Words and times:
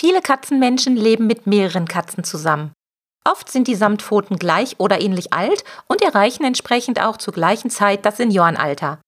Viele 0.00 0.22
Katzenmenschen 0.22 0.96
leben 0.96 1.26
mit 1.26 1.46
mehreren 1.46 1.86
Katzen 1.86 2.24
zusammen. 2.24 2.72
Oft 3.28 3.52
sind 3.52 3.68
die 3.68 3.74
Samtpfoten 3.74 4.38
gleich 4.38 4.76
oder 4.80 4.98
ähnlich 4.98 5.34
alt 5.34 5.62
und 5.88 6.00
erreichen 6.00 6.42
entsprechend 6.42 7.02
auch 7.02 7.18
zur 7.18 7.34
gleichen 7.34 7.68
Zeit 7.68 8.06
das 8.06 8.16
Seniorenalter. 8.16 9.02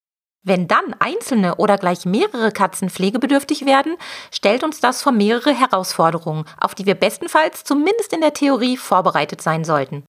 Wenn 0.44 0.68
dann 0.68 0.94
einzelne 0.98 1.54
oder 1.54 1.78
gleich 1.78 2.04
mehrere 2.04 2.52
Katzen 2.52 2.90
pflegebedürftig 2.90 3.64
werden, 3.64 3.96
stellt 4.30 4.64
uns 4.64 4.80
das 4.80 5.00
vor 5.00 5.12
mehrere 5.12 5.54
Herausforderungen, 5.54 6.44
auf 6.60 6.74
die 6.74 6.84
wir 6.84 6.94
bestenfalls 6.94 7.64
zumindest 7.64 8.12
in 8.12 8.20
der 8.20 8.34
Theorie 8.34 8.76
vorbereitet 8.76 9.40
sein 9.40 9.64
sollten. 9.64 10.04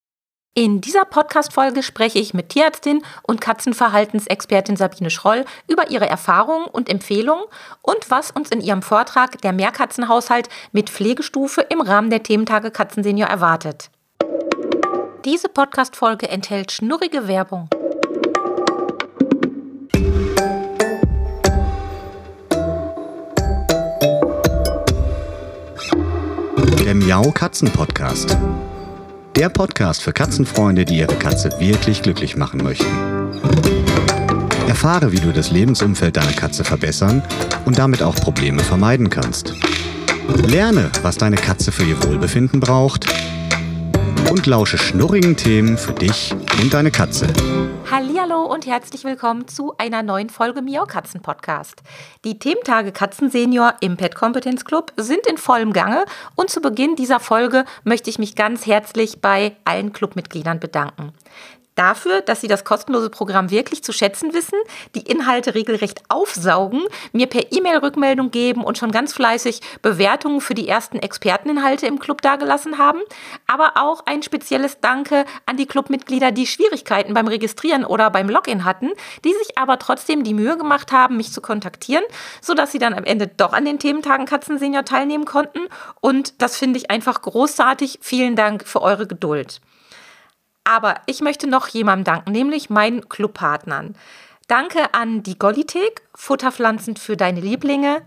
In 0.56 0.82
dieser 0.82 1.04
Podcast-Folge 1.04 1.82
spreche 1.82 2.20
ich 2.20 2.36
mit 2.36 2.50
Tierärztin 2.50 3.02
und 3.24 3.42
Katzenverhaltensexpertin 3.42 4.76
Sabine 4.76 5.10
Schroll 5.10 5.46
über 5.68 5.90
ihre 5.90 6.08
Erfahrungen 6.08 6.68
und 6.68 6.90
Empfehlungen 6.90 7.46
und 7.82 8.12
was 8.12 8.30
uns 8.30 8.52
in 8.52 8.62
ihrem 8.62 8.84
Vortrag 8.84 9.42
der 9.42 9.52
Mehrkatzenhaushalt 9.52 10.50
mit 10.72 10.92
Pflegestufe 10.92 11.62
im 11.62 11.82
Rahmen 11.82 12.12
der 12.12 12.22
Thementage 12.22 12.70
Katzensenior 12.70 13.30
erwartet. 13.30 13.90
Diese 15.26 15.50
Podcast-Folge 15.50 16.30
enthält 16.30 16.72
schnurrige 16.72 17.28
Werbung. 17.28 17.68
Der 26.80 26.94
Miau 26.94 27.32
Katzen 27.32 27.72
Podcast. 27.72 28.38
Der 29.36 29.50
Podcast 29.50 30.04
für 30.04 30.14
Katzenfreunde, 30.14 30.86
die 30.86 31.00
ihre 31.00 31.16
Katze 31.16 31.50
wirklich 31.60 32.04
glücklich 32.04 32.36
machen 32.36 32.64
möchten. 32.64 32.86
Erfahre, 34.68 35.12
wie 35.12 35.20
du 35.20 35.34
das 35.34 35.50
Lebensumfeld 35.50 36.18
deiner 36.18 36.34
Katze 36.34 36.64
verbessern 36.64 37.24
und 37.66 37.80
damit 37.80 38.04
auch 38.04 38.14
Probleme 38.14 38.62
vermeiden 38.62 39.10
kannst. 39.10 39.56
Lerne, 40.46 40.92
was 41.02 41.18
deine 41.18 41.38
Katze 41.38 41.72
für 41.72 41.84
ihr 41.84 42.02
Wohlbefinden 42.04 42.60
braucht 42.60 43.08
und 44.30 44.46
lausche 44.46 44.78
schnurrigen 44.78 45.36
Themen 45.36 45.80
für 45.80 45.94
dich 45.94 46.36
und 46.62 46.72
deine 46.72 46.92
Katze. 46.92 47.26
Hallihallo 47.94 48.52
und 48.52 48.66
herzlich 48.66 49.04
willkommen 49.04 49.48
zu 49.48 49.78
einer 49.78 50.02
neuen 50.02 50.32
Folge 50.32 50.64
Miau 50.64 50.88
Katzen 50.88 51.22
Podcast. 51.22 51.84
Die 52.26 52.40
Thementage 52.40 52.92
Katzen 52.92 53.30
Senior 53.30 53.76
im 53.82 53.98
Pet 53.98 54.16
Competence 54.16 54.66
Club 54.66 54.92
sind 54.98 55.28
in 55.28 55.38
vollem 55.38 55.74
Gange 55.74 56.06
und 56.34 56.50
zu 56.50 56.60
Beginn 56.60 56.96
dieser 56.96 57.20
Folge 57.20 57.66
möchte 57.84 58.10
ich 58.10 58.18
mich 58.18 58.34
ganz 58.34 58.66
herzlich 58.66 59.22
bei 59.22 59.56
allen 59.64 59.94
Clubmitgliedern 59.94 60.60
bedanken 60.60 61.14
dafür, 61.76 62.22
dass 62.22 62.42
Sie 62.42 62.48
das 62.48 62.64
kostenlose 62.64 63.10
Programm 63.10 63.50
wirklich 63.50 63.84
zu 63.84 63.92
schätzen 63.92 64.34
wissen, 64.34 64.58
die 64.96 65.02
Inhalte 65.02 65.56
regelrecht 65.56 66.04
aufsaugen, 66.10 66.84
mir 67.12 67.28
per 67.28 67.52
E-Mail 67.52 67.78
Rückmeldung 67.78 68.32
geben 68.32 68.64
und 68.64 68.78
schon 68.78 68.92
ganz 68.92 69.14
fleißig 69.14 69.62
Bewertungen 69.82 70.42
für 70.42 70.54
die 70.54 70.68
ersten 70.68 71.00
Experteninhalte 71.00 71.88
im 71.88 72.00
Club 72.00 72.22
dargelassen 72.22 72.78
haben. 72.78 73.00
Aber 73.48 73.74
auch 73.76 74.06
ein 74.06 74.24
spezielles 74.24 74.80
Danke 74.80 75.26
an 75.46 75.58
die 75.58 75.66
Clubmitglieder, 75.66 76.32
die 76.32 76.48
Schwierigkeiten 76.48 77.14
beim 77.14 77.28
Registrieren 77.28 77.86
oder 77.86 78.10
beim 78.10 78.30
Login 78.30 78.66
hatten, 78.66 78.92
die 79.24 79.34
sich 79.34 79.58
aber 79.58 79.80
trotzdem 79.80 80.24
die 80.24 80.34
Mühe 80.34 80.58
gemacht 80.58 80.92
haben, 80.92 81.18
mich 81.18 81.32
zu 81.32 81.42
kontaktieren, 81.42 82.04
sodass 82.42 82.72
sie 82.72 82.80
dann 82.80 82.94
am 82.94 83.04
Ende 83.04 83.28
doch 83.28 83.54
an 83.54 83.66
den 83.66 83.80
Thementagen 83.80 84.26
Katzensenior 84.26 84.86
teilnehmen 84.86 85.26
konnten. 85.26 85.60
Und 86.02 86.42
das 86.42 86.58
finde 86.58 86.80
ich 86.80 86.90
einfach 86.90 87.22
großartig. 87.22 88.00
Vielen 88.02 88.36
Dank 88.36 88.68
für 88.68 88.82
eure 88.82 89.08
Geduld. 89.08 89.62
Aber 90.64 91.02
ich 91.06 91.22
möchte 91.22 91.48
noch 91.48 91.68
jemandem 91.68 92.06
danken, 92.06 92.32
nämlich 92.32 92.70
meinen 92.70 93.10
Clubpartnern. 93.10 93.96
Danke 94.48 94.94
an 94.94 95.24
die 95.24 95.38
Gollithek, 95.38 96.02
Futterpflanzen 96.16 96.96
für 96.96 97.18
deine 97.18 97.42
Lieblinge, 97.42 98.02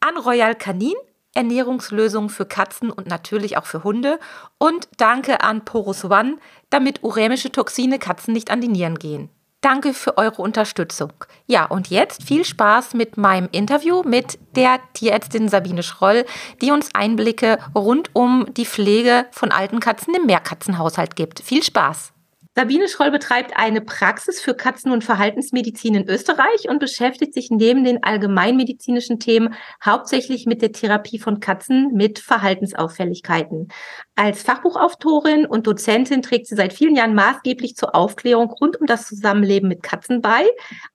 an 0.00 0.16
Royal 0.16 0.54
Canin, 0.54 0.94
Ernährungslösungen 1.34 2.30
für 2.30 2.46
Katzen 2.46 2.90
und 2.90 3.06
natürlich 3.06 3.56
auch 3.56 3.66
für 3.66 3.84
Hunde 3.84 4.18
und 4.58 4.88
danke 4.96 5.42
an 5.42 5.64
Porus 5.64 6.04
One, 6.04 6.38
damit 6.70 7.04
urämische 7.04 7.52
Toxine 7.52 7.98
Katzen 7.98 8.34
nicht 8.34 8.50
an 8.50 8.60
die 8.60 8.68
Nieren 8.68 8.98
gehen. 8.98 9.30
Danke 9.60 9.92
für 9.92 10.16
eure 10.16 10.40
Unterstützung. 10.40 11.12
Ja, 11.46 11.66
und 11.66 11.90
jetzt 11.90 12.22
viel 12.22 12.46
Spaß 12.46 12.94
mit 12.94 13.18
meinem 13.18 13.48
Interview 13.52 14.02
mit 14.02 14.38
der 14.56 14.80
Tierärztin 14.94 15.50
Sabine 15.50 15.82
Schroll, 15.82 16.24
die 16.62 16.70
uns 16.70 16.88
Einblicke 16.94 17.58
rund 17.74 18.08
um 18.14 18.46
die 18.54 18.64
Pflege 18.64 19.26
von 19.32 19.52
alten 19.52 19.80
Katzen 19.80 20.14
im 20.14 20.24
Mehrkatzenhaushalt 20.24 21.14
gibt. 21.14 21.40
Viel 21.40 21.62
Spaß! 21.62 22.12
Sabine 22.56 22.88
Schroll 22.88 23.12
betreibt 23.12 23.56
eine 23.56 23.80
Praxis 23.80 24.40
für 24.40 24.54
Katzen- 24.54 24.90
und 24.90 25.04
Verhaltensmedizin 25.04 25.94
in 25.94 26.08
Österreich 26.08 26.68
und 26.68 26.80
beschäftigt 26.80 27.32
sich 27.32 27.48
neben 27.50 27.84
den 27.84 28.02
allgemeinmedizinischen 28.02 29.20
Themen 29.20 29.54
hauptsächlich 29.84 30.46
mit 30.46 30.60
der 30.60 30.72
Therapie 30.72 31.20
von 31.20 31.38
Katzen 31.38 31.92
mit 31.94 32.18
Verhaltensauffälligkeiten. 32.18 33.68
Als 34.16 34.42
Fachbuchautorin 34.42 35.46
und 35.46 35.68
Dozentin 35.68 36.22
trägt 36.22 36.48
sie 36.48 36.56
seit 36.56 36.72
vielen 36.72 36.96
Jahren 36.96 37.14
maßgeblich 37.14 37.76
zur 37.76 37.94
Aufklärung 37.94 38.50
rund 38.50 38.80
um 38.80 38.86
das 38.86 39.06
Zusammenleben 39.06 39.68
mit 39.68 39.84
Katzen 39.84 40.20
bei. 40.20 40.44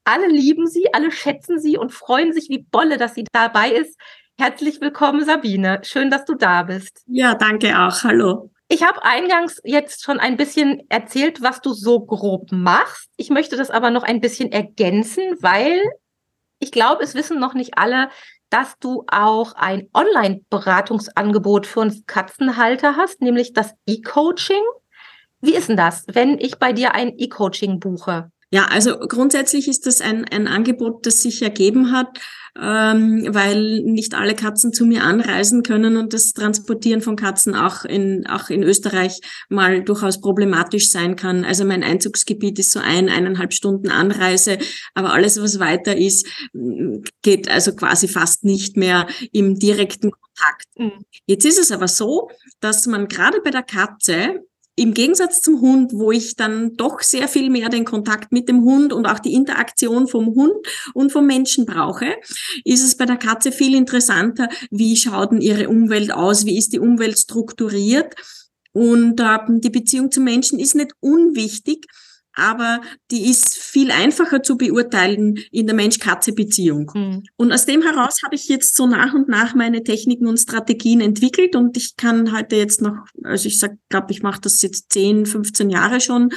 Alle 0.04 0.28
lieben 0.28 0.68
sie, 0.68 0.94
alle 0.94 1.10
schätzen 1.10 1.58
sie 1.58 1.78
und 1.78 1.94
freuen 1.94 2.34
sich 2.34 2.50
wie 2.50 2.66
Bolle, 2.70 2.98
dass 2.98 3.16
sie 3.16 3.24
dabei 3.32 3.70
ist. 3.72 3.98
Herzlich 4.38 4.82
willkommen, 4.82 5.24
Sabine. 5.24 5.80
Schön, 5.84 6.12
dass 6.12 6.26
du 6.26 6.36
da 6.36 6.64
bist. 6.64 7.02
Ja, 7.08 7.34
danke 7.36 7.80
auch. 7.80 8.04
Hallo. 8.04 8.52
Ich 8.76 8.84
habe 8.84 9.06
eingangs 9.06 9.62
jetzt 9.64 10.04
schon 10.04 10.20
ein 10.20 10.36
bisschen 10.36 10.84
erzählt, 10.90 11.42
was 11.42 11.62
du 11.62 11.72
so 11.72 12.02
grob 12.02 12.52
machst. 12.52 13.10
Ich 13.16 13.30
möchte 13.30 13.56
das 13.56 13.72
aber 13.72 13.90
noch 13.90 14.04
ein 14.04 14.20
bisschen 14.20 14.52
ergänzen, 14.52 15.24
weil 15.40 15.82
ich 16.60 16.74
glaube, 16.74 17.02
es 17.02 17.16
wissen 17.16 17.40
noch 17.40 17.54
nicht 17.54 17.78
alle, 17.78 18.10
dass 18.50 18.78
du 18.82 19.06
auch 19.08 19.54
ein 19.54 19.88
Online-Beratungsangebot 19.94 21.68
für 21.68 21.80
uns 21.80 22.06
Katzenhalter 22.06 22.98
hast, 22.98 23.22
nämlich 23.22 23.54
das 23.54 23.72
E-Coaching. 23.86 24.64
Wie 25.40 25.56
ist 25.56 25.70
denn 25.70 25.78
das, 25.78 26.04
wenn 26.10 26.38
ich 26.38 26.58
bei 26.58 26.74
dir 26.74 26.94
ein 26.94 27.18
E-Coaching 27.18 27.80
buche? 27.80 28.30
Ja, 28.50 28.66
also 28.66 29.00
grundsätzlich 29.00 29.70
ist 29.70 29.86
das 29.86 30.02
ein, 30.02 30.26
ein 30.26 30.50
Angebot, 30.50 31.06
das 31.06 31.22
sich 31.22 31.42
ergeben 31.42 31.94
hat, 31.94 32.20
ähm, 32.60 33.28
weil 33.32 33.82
nicht 33.82 34.14
alle 34.14 34.34
Katzen 34.34 34.72
zu 34.72 34.86
mir 34.86 35.04
anreisen 35.04 35.62
können 35.62 35.98
und 35.98 36.14
das 36.14 36.32
Transportieren 36.34 37.02
von 37.02 37.16
Katzen 37.16 37.54
auch 37.54 37.84
in, 37.84 38.26
auch 38.28 38.50
in 38.50 38.64
Österreich 38.64 39.20
mal 39.50 39.84
durchaus 39.84 40.22
problematisch 40.22 40.90
sein 40.90 41.16
kann. 41.16 41.44
Also 41.44 41.66
mein 41.66 41.84
Einzugsgebiet 41.84 42.58
ist 42.60 42.72
so 42.72 42.80
ein, 42.80 43.10
eineinhalb 43.10 43.54
Stunden 43.54 43.90
Anreise, 43.90 44.58
aber 44.94 45.14
alles, 45.14 45.42
was 45.42 45.60
weiter 45.60 45.98
ist, 45.98 46.28
geht 47.22 47.50
also 47.50 47.76
quasi 47.76 48.08
fast 48.08 48.46
nicht 48.46 48.78
mehr 48.78 49.08
im 49.34 49.60
direkten 49.60 50.12
Kontakt. 50.12 50.68
Mhm. 50.78 51.06
Jetzt 51.26 51.46
ist 51.46 51.60
es 51.60 51.72
aber 51.72 51.88
so, 51.88 52.30
dass 52.62 52.86
man 52.88 53.08
gerade 53.08 53.42
bei 53.42 53.52
der 53.52 53.64
Katze 53.64 54.46
im 54.76 54.94
Gegensatz 54.94 55.42
zum 55.42 55.62
Hund, 55.62 55.94
wo 55.94 56.12
ich 56.12 56.36
dann 56.36 56.76
doch 56.76 57.02
sehr 57.02 57.28
viel 57.28 57.50
mehr 57.50 57.70
den 57.70 57.86
Kontakt 57.86 58.32
mit 58.32 58.50
dem 58.50 58.64
Hund 58.64 58.92
und 58.92 59.06
auch 59.06 59.20
die 59.20 59.34
Interaktion 59.34 60.08
vom 60.08 60.36
Hund 60.36 60.56
und 60.94 61.12
vom 61.12 61.26
Menschen 61.26 61.66
brauche, 61.66 62.16
ist 62.66 62.84
es 62.84 62.96
bei 62.98 63.06
der 63.06 63.18
Katze 63.18 63.52
viel 63.52 63.76
interessanter, 63.76 64.50
wie 64.72 64.98
schaut 64.98 65.32
denn 65.32 65.42
ihre 65.42 65.70
Umwelt 65.70 66.12
aus, 66.12 66.46
wie 66.46 66.58
ist 66.58 66.74
die 66.74 66.80
Umwelt 66.80 67.18
strukturiert. 67.18 68.16
Und 68.74 69.22
äh, 69.22 69.38
die 69.48 69.70
Beziehung 69.70 70.12
zum 70.12 70.26
Menschen 70.26 70.60
ist 70.60 70.76
nicht 70.76 70.92
unwichtig, 71.00 71.88
aber 72.36 72.82
die 73.12 73.30
ist 73.30 73.58
viel 73.58 73.92
einfacher 73.92 74.44
zu 74.44 74.58
beurteilen 74.58 75.40
in 75.52 75.66
der 75.66 75.76
Mensch-Katze-Beziehung. 75.76 76.92
Mhm. 76.94 77.24
Und 77.38 77.52
aus 77.52 77.66
dem 77.66 77.82
heraus 77.82 78.22
habe 78.24 78.36
ich 78.36 78.48
jetzt 78.48 78.76
so 78.76 78.88
nach 78.88 79.14
und 79.14 79.28
nach 79.28 79.56
meine 79.56 79.84
Techniken 79.84 80.28
und 80.28 80.38
Strategien 80.38 81.02
entwickelt 81.02 81.56
und 81.56 81.78
ich 81.78 81.96
kann 81.96 82.36
heute 82.36 82.56
jetzt 82.56 82.82
noch, 82.82 83.06
also 83.24 83.48
ich 83.48 83.60
sag, 83.60 83.78
glaube, 83.90 84.12
ich 84.12 84.22
mache 84.22 84.42
das 84.42 84.62
jetzt 84.62 84.92
10, 84.92 85.26
15 85.26 85.70
Jahre 85.70 86.02
schon, 86.02 86.30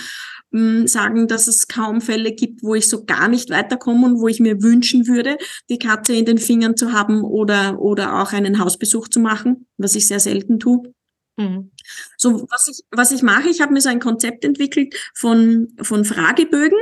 hm, 0.53 0.87
sagen, 0.87 1.29
dass 1.29 1.47
es 1.47 1.69
kaum 1.69 2.01
Fälle 2.01 2.33
gibt, 2.33 2.63
wo 2.63 2.75
ich 2.75 2.89
so 2.89 3.05
gar 3.05 3.29
nicht 3.29 3.51
weiterkomme 3.51 4.07
und 4.07 4.21
wo 4.21 4.29
ich 4.29 4.41
mir 4.41 4.63
wünschen 4.63 5.07
würde, 5.07 5.37
die 5.69 5.79
Katze 5.79 6.15
in 6.15 6.25
den 6.25 6.39
Fingern 6.39 6.77
zu 6.77 6.93
haben 6.93 7.23
oder, 7.23 7.79
oder 7.81 8.23
auch 8.23 8.33
einen 8.33 8.59
Hausbesuch 8.59 9.09
zu 9.09 9.21
machen, 9.21 9.67
was 9.77 9.95
ich 9.95 10.07
sehr 10.07 10.21
selten 10.21 10.59
tue. 10.59 10.94
Mhm. 11.37 11.71
So, 12.19 12.47
was 12.50 12.69
ich, 12.69 12.82
was 12.91 13.12
ich 13.12 13.23
mache, 13.23 13.49
ich 13.49 13.61
habe 13.61 13.73
mir 13.73 13.81
so 13.81 13.88
ein 13.88 14.00
Konzept 14.00 14.44
entwickelt 14.44 14.94
von, 15.15 15.69
von 15.81 16.05
Fragebögen. 16.05 16.79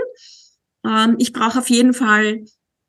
Ähm, 0.84 1.16
ich 1.18 1.32
brauche 1.32 1.58
auf 1.58 1.70
jeden 1.70 1.94
Fall 1.94 2.42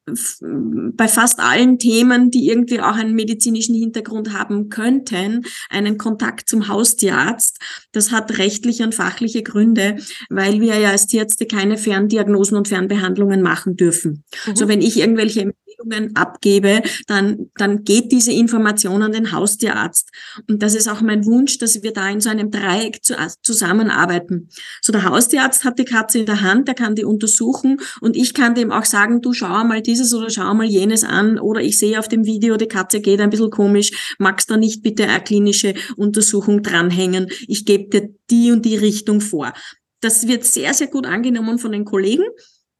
bei 0.07 1.09
fast 1.09 1.41
allen 1.41 1.79
Themen, 1.79 2.31
die 2.31 2.47
irgendwie 2.47 2.79
auch 2.79 2.95
einen 2.95 3.13
medizinischen 3.13 3.75
Hintergrund 3.75 4.31
haben 4.31 4.69
könnten, 4.69 5.45
einen 5.69 5.97
Kontakt 5.97 6.47
zum 6.47 6.69
Haustierarzt. 6.69 7.59
Das 7.91 8.11
hat 8.11 8.37
rechtliche 8.37 8.85
und 8.85 8.95
fachliche 8.95 9.43
Gründe, 9.43 9.97
weil 10.29 10.61
wir 10.61 10.79
ja 10.79 10.91
als 10.91 11.07
Tierärzte 11.07 11.45
keine 11.45 11.77
Ferndiagnosen 11.77 12.55
und 12.57 12.69
Fernbehandlungen 12.69 13.41
machen 13.41 13.75
dürfen. 13.75 14.23
Mhm. 14.45 14.55
So 14.55 14.69
wenn 14.69 14.81
ich 14.81 14.97
irgendwelche 14.97 15.51
Meldungen 15.77 16.15
abgebe, 16.15 16.81
dann, 17.07 17.49
dann 17.55 17.83
geht 17.83 18.11
diese 18.11 18.31
Information 18.31 19.01
an 19.01 19.11
den 19.11 19.31
Haustierarzt. 19.31 20.09
Und 20.49 20.61
das 20.61 20.75
ist 20.75 20.87
auch 20.87 21.01
mein 21.01 21.25
Wunsch, 21.25 21.57
dass 21.57 21.81
wir 21.83 21.93
da 21.93 22.09
in 22.09 22.19
so 22.19 22.29
einem 22.29 22.51
Dreieck 22.51 23.03
zu, 23.03 23.15
zusammenarbeiten. 23.43 24.49
So 24.81 24.91
der 24.91 25.03
Haustierarzt 25.03 25.63
hat 25.63 25.79
die 25.79 25.85
Katze 25.85 26.19
in 26.19 26.25
der 26.25 26.41
Hand, 26.41 26.67
der 26.67 26.75
kann 26.75 26.95
die 26.95 27.05
untersuchen 27.05 27.79
und 28.01 28.15
ich 28.15 28.33
kann 28.33 28.55
dem 28.55 28.71
auch 28.71 28.85
sagen, 28.85 29.21
du 29.21 29.33
schau 29.33 29.63
mal 29.63 29.81
dieses 29.81 30.13
oder 30.13 30.29
schau 30.29 30.53
mal 30.53 30.65
jenes 30.65 31.03
an 31.03 31.39
oder 31.39 31.61
ich 31.61 31.77
sehe 31.77 31.99
auf 31.99 32.07
dem 32.07 32.25
Video, 32.25 32.57
die 32.57 32.67
Katze 32.67 33.01
geht 33.01 33.21
ein 33.21 33.29
bisschen 33.29 33.51
komisch, 33.51 34.15
magst 34.19 34.49
du 34.49 34.57
nicht 34.57 34.81
bitte 34.83 35.03
eine 35.03 35.23
klinische 35.23 35.73
Untersuchung 35.95 36.63
dranhängen? 36.63 37.27
Ich 37.47 37.65
gebe 37.65 37.89
dir 37.89 38.09
die 38.29 38.51
und 38.51 38.65
die 38.65 38.77
Richtung 38.77 39.21
vor. 39.21 39.53
Das 40.01 40.27
wird 40.27 40.43
sehr, 40.45 40.73
sehr 40.73 40.87
gut 40.87 41.05
angenommen 41.05 41.57
von 41.57 41.71
den 41.71 41.85
Kollegen. 41.85 42.23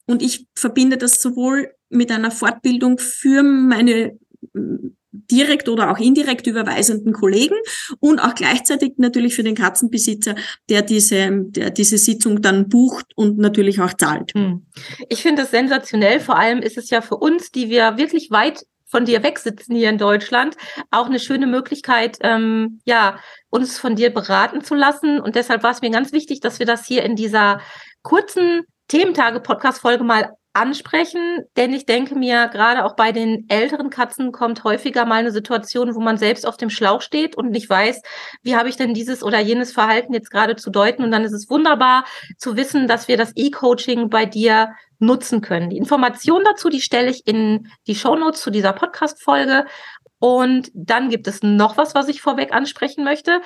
Und 0.05 0.21
ich 0.21 0.47
verbinde 0.55 0.97
das 0.97 1.21
sowohl 1.21 1.71
mit 1.89 2.11
einer 2.11 2.31
Fortbildung 2.31 2.97
für 2.97 3.43
meine 3.43 4.17
mm, 4.53 4.95
direkt 5.31 5.69
oder 5.69 5.91
auch 5.91 5.97
indirekt 5.97 6.47
überweisenden 6.47 7.13
Kollegen 7.13 7.55
und 7.99 8.19
auch 8.19 8.35
gleichzeitig 8.35 8.93
natürlich 8.97 9.35
für 9.35 9.43
den 9.43 9.55
Katzenbesitzer, 9.55 10.35
der 10.69 10.81
diese, 10.81 11.29
der 11.31 11.69
diese 11.69 11.97
Sitzung 11.97 12.41
dann 12.41 12.69
bucht 12.69 13.05
und 13.15 13.37
natürlich 13.37 13.81
auch 13.81 13.93
zahlt. 13.93 14.33
Hm. 14.33 14.65
Ich 15.09 15.21
finde 15.21 15.41
das 15.41 15.51
sensationell. 15.51 16.19
Vor 16.19 16.37
allem 16.37 16.59
ist 16.61 16.77
es 16.77 16.89
ja 16.89 17.01
für 17.01 17.17
uns, 17.17 17.51
die 17.51 17.69
wir 17.69 17.97
wirklich 17.97 18.31
weit 18.31 18.63
von 18.89 19.03
dir 19.03 19.21
wegsitzen 19.21 19.75
hier 19.75 19.89
in 19.89 19.97
Deutschland, 19.97 20.55
auch 20.91 21.07
eine 21.07 21.19
schöne 21.19 21.45
Möglichkeit, 21.45 22.17
ähm, 22.21 22.79
ja, 22.85 23.19
uns 23.49 23.77
von 23.77 23.95
dir 23.95 24.13
beraten 24.13 24.63
zu 24.63 24.75
lassen. 24.75 25.19
Und 25.19 25.35
deshalb 25.35 25.61
war 25.61 25.71
es 25.71 25.81
mir 25.81 25.89
ganz 25.89 26.13
wichtig, 26.13 26.39
dass 26.39 26.59
wir 26.59 26.65
das 26.65 26.85
hier 26.85 27.03
in 27.03 27.17
dieser 27.17 27.59
kurzen 28.01 28.61
Thementage-Podcast-Folge 28.87 30.05
mal 30.05 30.31
ansprechen, 30.57 31.45
denn 31.55 31.71
ich 31.71 31.85
denke 31.85 32.15
mir, 32.15 32.47
gerade 32.47 32.83
auch 32.83 32.95
bei 32.95 33.11
den 33.11 33.45
älteren 33.47 33.89
Katzen 33.89 34.31
kommt 34.31 34.63
häufiger 34.63 35.05
mal 35.05 35.19
eine 35.19 35.31
Situation, 35.31 35.93
wo 35.93 35.99
man 35.99 36.17
selbst 36.17 36.47
auf 36.47 36.57
dem 36.57 36.69
Schlauch 36.69 37.01
steht 37.01 37.37
und 37.37 37.51
nicht 37.51 37.69
weiß, 37.69 38.01
wie 38.41 38.55
habe 38.55 38.67
ich 38.67 38.75
denn 38.75 38.93
dieses 38.93 39.23
oder 39.23 39.39
jenes 39.39 39.71
Verhalten 39.71 40.13
jetzt 40.13 40.31
gerade 40.31 40.55
zu 40.55 40.71
deuten. 40.71 41.03
Und 41.03 41.11
dann 41.11 41.23
ist 41.23 41.33
es 41.33 41.49
wunderbar 41.49 42.05
zu 42.37 42.57
wissen, 42.57 42.87
dass 42.87 43.07
wir 43.07 43.17
das 43.17 43.33
E-Coaching 43.35 44.09
bei 44.09 44.25
dir 44.25 44.73
nutzen 44.99 45.41
können. 45.41 45.69
Die 45.69 45.77
Information 45.77 46.43
dazu, 46.43 46.69
die 46.69 46.81
stelle 46.81 47.11
ich 47.11 47.27
in 47.27 47.71
die 47.85 47.95
Shownotes 47.95 48.41
zu 48.41 48.49
dieser 48.49 48.73
Podcast-Folge. 48.73 49.65
Und 50.19 50.71
dann 50.73 51.09
gibt 51.09 51.27
es 51.27 51.43
noch 51.43 51.77
was, 51.77 51.93
was 51.93 52.07
ich 52.07 52.21
vorweg 52.21 52.51
ansprechen 52.51 53.03
möchte, 53.03 53.41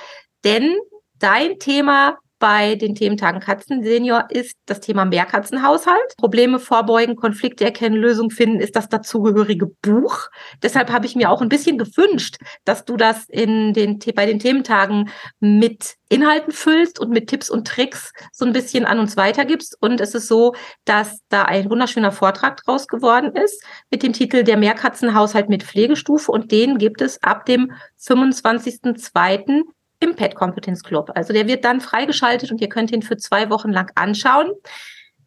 denn 0.46 0.78
dein 1.20 1.60
Thema 1.60 2.18
bei 2.42 2.76
den 2.76 2.96
Thementagen 2.96 3.40
Katzen 3.40 3.84
Senior 3.84 4.26
ist 4.30 4.58
das 4.66 4.82
Thema 4.82 5.06
Mehrkatzenhaushalt. 5.06 6.18
Probleme 6.18 6.60
vorbeugen, 6.60 7.16
Konflikte 7.16 7.64
erkennen, 7.64 7.96
Lösungen 7.96 8.32
finden 8.32 8.60
ist 8.60 8.76
das 8.76 8.90
dazugehörige 8.90 9.68
Buch. 9.68 10.28
Deshalb 10.64 10.92
habe 10.92 11.06
ich 11.06 11.16
mir 11.16 11.30
auch 11.30 11.42
ein 11.42 11.50
bisschen 11.50 11.78
gewünscht, 11.78 12.38
dass 12.66 12.84
du 12.84 12.98
das 12.98 13.30
in 13.30 13.74
den, 13.74 14.00
bei 14.16 14.26
den 14.26 14.40
Thementagen 14.40 15.12
mit 15.40 15.96
Inhalten 16.10 16.52
füllst 16.52 17.00
und 17.00 17.12
mit 17.12 17.30
Tipps 17.30 17.50
und 17.50 17.68
Tricks 17.68 18.12
so 18.34 18.44
ein 18.44 18.54
bisschen 18.54 18.86
an 18.86 19.00
uns 19.00 19.16
weitergibst. 19.16 19.78
Und 19.80 20.02
es 20.02 20.16
ist 20.16 20.28
so, 20.28 20.56
dass 20.84 21.20
da 21.30 21.44
ein 21.44 21.70
wunderschöner 21.70 22.12
Vortrag 22.12 22.58
draus 22.58 22.88
geworden 22.88 23.36
ist 23.36 23.64
mit 23.92 24.02
dem 24.02 24.14
Titel 24.14 24.44
Der 24.44 24.58
Mehrkatzenhaushalt 24.58 25.48
mit 25.48 25.62
Pflegestufe. 25.62 26.32
Und 26.32 26.52
den 26.52 26.80
gibt 26.80 27.02
es 27.02 27.22
ab 27.22 27.46
dem 27.46 27.72
25.02 28.00 29.64
im 30.02 30.16
Pet 30.16 30.36
Competence 30.36 30.84
Club. 30.84 31.12
Also 31.16 31.32
der 31.32 31.48
wird 31.48 31.64
dann 31.64 31.80
freigeschaltet 31.80 32.52
und 32.52 32.60
ihr 32.60 32.70
könnt 32.70 32.92
ihn 32.92 33.04
für 33.04 33.18
zwei 33.18 33.50
Wochen 33.50 33.70
lang 33.70 33.92
anschauen. 33.96 34.52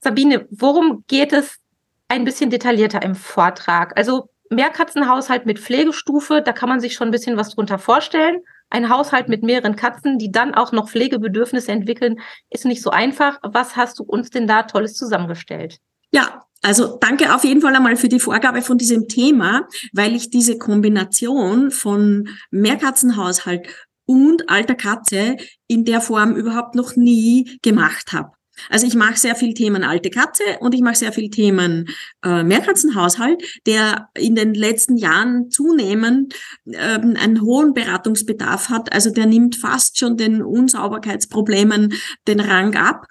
Sabine, 0.00 0.46
worum 0.50 1.04
geht 1.08 1.32
es 1.32 1.58
ein 2.08 2.24
bisschen 2.24 2.50
detaillierter 2.50 3.02
im 3.02 3.14
Vortrag? 3.14 3.96
Also 3.96 4.28
Mehrkatzenhaushalt 4.50 5.46
mit 5.46 5.58
Pflegestufe, 5.58 6.42
da 6.42 6.52
kann 6.52 6.68
man 6.68 6.80
sich 6.80 6.94
schon 6.94 7.08
ein 7.08 7.12
bisschen 7.12 7.36
was 7.36 7.54
drunter 7.54 7.78
vorstellen. 7.78 8.42
Ein 8.68 8.88
Haushalt 8.90 9.28
mit 9.28 9.42
mehreren 9.42 9.76
Katzen, 9.76 10.18
die 10.18 10.32
dann 10.32 10.54
auch 10.54 10.72
noch 10.72 10.90
Pflegebedürfnisse 10.90 11.70
entwickeln, 11.72 12.20
ist 12.50 12.64
nicht 12.64 12.82
so 12.82 12.90
einfach. 12.90 13.38
Was 13.42 13.76
hast 13.76 13.98
du 13.98 14.02
uns 14.02 14.30
denn 14.30 14.46
da 14.46 14.64
Tolles 14.64 14.94
zusammengestellt? 14.94 15.78
Ja, 16.10 16.44
also 16.62 16.96
danke 16.98 17.34
auf 17.34 17.44
jeden 17.44 17.60
Fall 17.60 17.76
einmal 17.76 17.96
für 17.96 18.08
die 18.08 18.20
Vorgabe 18.20 18.62
von 18.62 18.78
diesem 18.78 19.06
Thema, 19.06 19.68
weil 19.92 20.14
ich 20.14 20.30
diese 20.30 20.56
Kombination 20.56 21.70
von 21.70 22.28
Mehrkatzenhaushalt 22.50 23.68
und 24.06 24.50
alter 24.50 24.74
Katze 24.74 25.36
in 25.66 25.84
der 25.84 26.00
Form 26.00 26.36
überhaupt 26.36 26.74
noch 26.74 26.96
nie 26.96 27.58
gemacht 27.62 28.12
habe. 28.12 28.30
Also 28.68 28.86
ich 28.86 28.94
mache 28.94 29.18
sehr 29.18 29.34
viel 29.34 29.54
Themen 29.54 29.82
alte 29.82 30.10
Katze 30.10 30.44
und 30.60 30.74
ich 30.74 30.80
mache 30.80 30.96
sehr 30.96 31.12
viel 31.12 31.30
Themen 31.30 31.88
äh, 32.24 32.42
Mehrkatzenhaushalt, 32.42 33.42
der 33.66 34.08
in 34.16 34.34
den 34.34 34.54
letzten 34.54 34.96
Jahren 34.96 35.50
zunehmend 35.50 36.34
ähm, 36.66 37.16
einen 37.18 37.42
hohen 37.42 37.74
Beratungsbedarf 37.74 38.68
hat. 38.68 38.92
Also 38.92 39.10
der 39.10 39.26
nimmt 39.26 39.56
fast 39.56 39.98
schon 39.98 40.16
den 40.16 40.42
Unsauberkeitsproblemen 40.42 41.94
den 42.28 42.40
Rang 42.40 42.76
ab. 42.76 43.06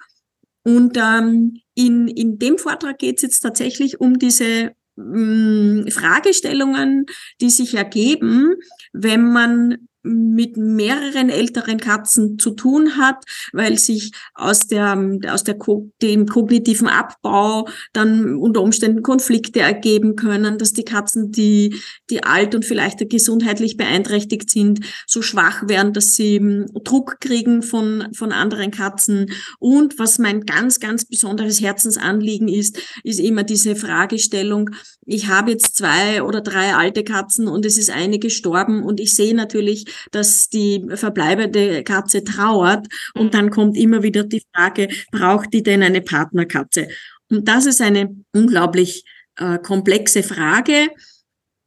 Und 0.62 0.96
ähm, 0.96 1.60
in, 1.74 2.08
in 2.08 2.38
dem 2.38 2.56
Vortrag 2.56 2.98
geht 2.98 3.16
es 3.16 3.22
jetzt 3.22 3.40
tatsächlich 3.40 4.00
um 4.00 4.18
diese 4.18 4.72
mh, 4.96 5.84
mm, 5.84 5.90
Fragestellungen, 5.90 7.04
die 7.40 7.50
sich 7.50 7.74
ergeben, 7.74 8.54
wenn 8.92 9.30
man 9.30 9.88
mit 10.04 10.58
mehreren 10.58 11.30
älteren 11.30 11.80
Katzen 11.80 12.38
zu 12.38 12.50
tun 12.50 12.98
hat, 12.98 13.24
weil 13.52 13.78
sich 13.78 14.12
aus 14.34 14.66
der 14.66 14.96
aus 15.28 15.44
der 15.44 15.56
dem 16.02 16.26
kognitiven 16.26 16.88
Abbau 16.88 17.66
dann 17.94 18.36
unter 18.36 18.60
Umständen 18.60 19.02
Konflikte 19.02 19.60
ergeben 19.60 20.14
können, 20.14 20.58
dass 20.58 20.74
die 20.74 20.84
Katzen, 20.84 21.32
die 21.32 21.80
die 22.10 22.22
alt 22.22 22.54
und 22.54 22.66
vielleicht 22.66 23.08
gesundheitlich 23.08 23.76
beeinträchtigt 23.78 24.50
sind, 24.50 24.80
so 25.06 25.22
schwach 25.22 25.68
werden, 25.68 25.94
dass 25.94 26.14
sie 26.14 26.36
hm, 26.36 26.66
Druck 26.84 27.20
kriegen 27.20 27.62
von 27.62 28.08
von 28.14 28.30
anderen 28.30 28.70
Katzen. 28.70 29.30
Und 29.58 29.98
was 29.98 30.18
mein 30.18 30.42
ganz 30.42 30.80
ganz 30.80 31.06
besonderes 31.06 31.62
Herzensanliegen 31.62 32.48
ist, 32.48 32.78
ist 33.04 33.20
immer 33.20 33.42
diese 33.42 33.74
Fragestellung, 33.74 34.70
ich 35.06 35.28
habe 35.28 35.52
jetzt 35.52 35.76
zwei 35.76 36.22
oder 36.22 36.40
drei 36.42 36.74
alte 36.74 37.04
Katzen 37.04 37.48
und 37.48 37.64
es 37.64 37.78
ist 37.78 37.90
eine 37.90 38.18
gestorben 38.18 38.82
und 38.82 39.00
ich 39.00 39.14
sehe 39.14 39.34
natürlich 39.34 39.86
dass 40.10 40.48
die 40.48 40.84
verbleibende 40.94 41.82
Katze 41.84 42.24
trauert 42.24 42.86
und 43.14 43.26
mhm. 43.26 43.30
dann 43.30 43.50
kommt 43.50 43.76
immer 43.76 44.02
wieder 44.02 44.24
die 44.24 44.42
Frage, 44.54 44.88
braucht 45.10 45.52
die 45.52 45.62
denn 45.62 45.82
eine 45.82 46.00
Partnerkatze? 46.00 46.88
Und 47.30 47.48
das 47.48 47.66
ist 47.66 47.80
eine 47.80 48.14
unglaublich 48.32 49.04
äh, 49.36 49.58
komplexe 49.58 50.22
Frage. 50.22 50.88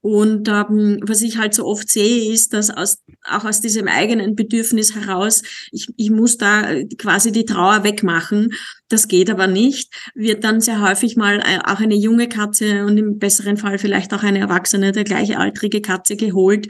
Und 0.02 0.48
ähm, 0.48 1.00
was 1.02 1.22
ich 1.22 1.38
halt 1.38 1.54
so 1.54 1.66
oft 1.66 1.92
sehe, 1.92 2.32
ist, 2.32 2.54
dass 2.54 2.70
aus, 2.70 3.00
auch 3.26 3.44
aus 3.44 3.62
diesem 3.62 3.88
eigenen 3.88 4.36
Bedürfnis 4.36 4.96
heraus, 4.96 5.42
ich, 5.72 5.88
ich 5.98 6.12
muss 6.12 6.38
da 6.38 6.82
quasi 6.98 7.32
die 7.32 7.46
Trauer 7.46 7.84
wegmachen. 7.84 8.54
Das 8.90 9.08
geht 9.08 9.30
aber 9.30 9.48
nicht. 9.48 9.92
Wird 10.14 10.44
dann 10.44 10.62
sehr 10.62 10.82
häufig 10.82 11.18
mal 11.18 11.40
äh, 11.40 11.60
auch 11.66 11.80
eine 11.80 11.96
junge 11.96 12.30
Katze 12.30 12.86
und 12.86 12.98
im 12.98 13.18
besseren 13.20 13.58
Fall 13.58 13.80
vielleicht 13.80 14.14
auch 14.14 14.24
eine 14.24 14.40
erwachsene, 14.40 14.92
der 14.92 15.04
gleichaltrige 15.04 15.82
Katze 15.82 16.16
geholt 16.16 16.68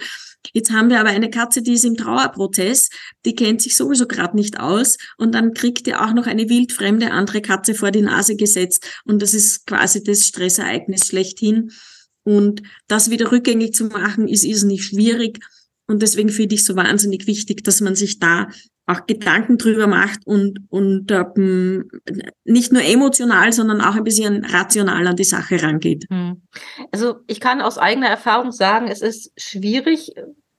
Jetzt 0.53 0.71
haben 0.71 0.89
wir 0.89 0.99
aber 0.99 1.09
eine 1.09 1.29
Katze, 1.29 1.61
die 1.61 1.73
ist 1.73 1.83
im 1.83 1.97
Trauerprozess, 1.97 2.89
die 3.25 3.35
kennt 3.35 3.61
sich 3.61 3.75
sowieso 3.75 4.07
gerade 4.07 4.35
nicht 4.35 4.59
aus 4.59 4.97
und 5.17 5.33
dann 5.33 5.53
kriegt 5.53 5.87
ihr 5.87 6.01
auch 6.01 6.13
noch 6.13 6.25
eine 6.25 6.49
wildfremde 6.49 7.11
andere 7.11 7.41
Katze 7.41 7.75
vor 7.75 7.91
die 7.91 8.01
Nase 8.01 8.35
gesetzt 8.35 9.01
und 9.06 9.21
das 9.21 9.33
ist 9.33 9.65
quasi 9.65 10.03
das 10.03 10.25
Stressereignis 10.25 11.07
schlechthin. 11.07 11.71
Und 12.23 12.61
das 12.89 13.09
wieder 13.09 13.31
rückgängig 13.31 13.73
zu 13.73 13.85
machen, 13.85 14.27
ist 14.27 14.44
irrsinnig 14.44 14.83
schwierig. 14.83 15.39
Und 15.87 16.01
deswegen 16.01 16.27
finde 16.27 16.56
ich 16.56 16.65
so 16.65 16.75
wahnsinnig 16.75 17.25
wichtig, 17.25 17.63
dass 17.63 17.79
man 17.79 17.95
sich 17.95 18.19
da 18.19 18.49
auch 18.87 19.06
Gedanken 19.06 19.57
drüber 19.57 19.85
macht 19.85 20.25
und, 20.25 20.59
und 20.69 21.11
ähm, 21.11 21.89
nicht 22.45 22.71
nur 22.71 22.81
emotional, 22.81 23.51
sondern 23.51 23.81
auch 23.81 23.95
ein 23.95 24.03
bisschen 24.03 24.45
rational 24.45 25.06
an 25.06 25.15
die 25.17 25.25
Sache 25.25 25.61
rangeht. 25.61 26.06
Hm. 26.09 26.41
Also 26.91 27.17
ich 27.27 27.41
kann 27.41 27.61
aus 27.61 27.77
eigener 27.77 28.07
Erfahrung 28.07 28.51
sagen, 28.51 28.87
es 28.87 29.01
ist 29.01 29.31
schwierig, 29.37 30.13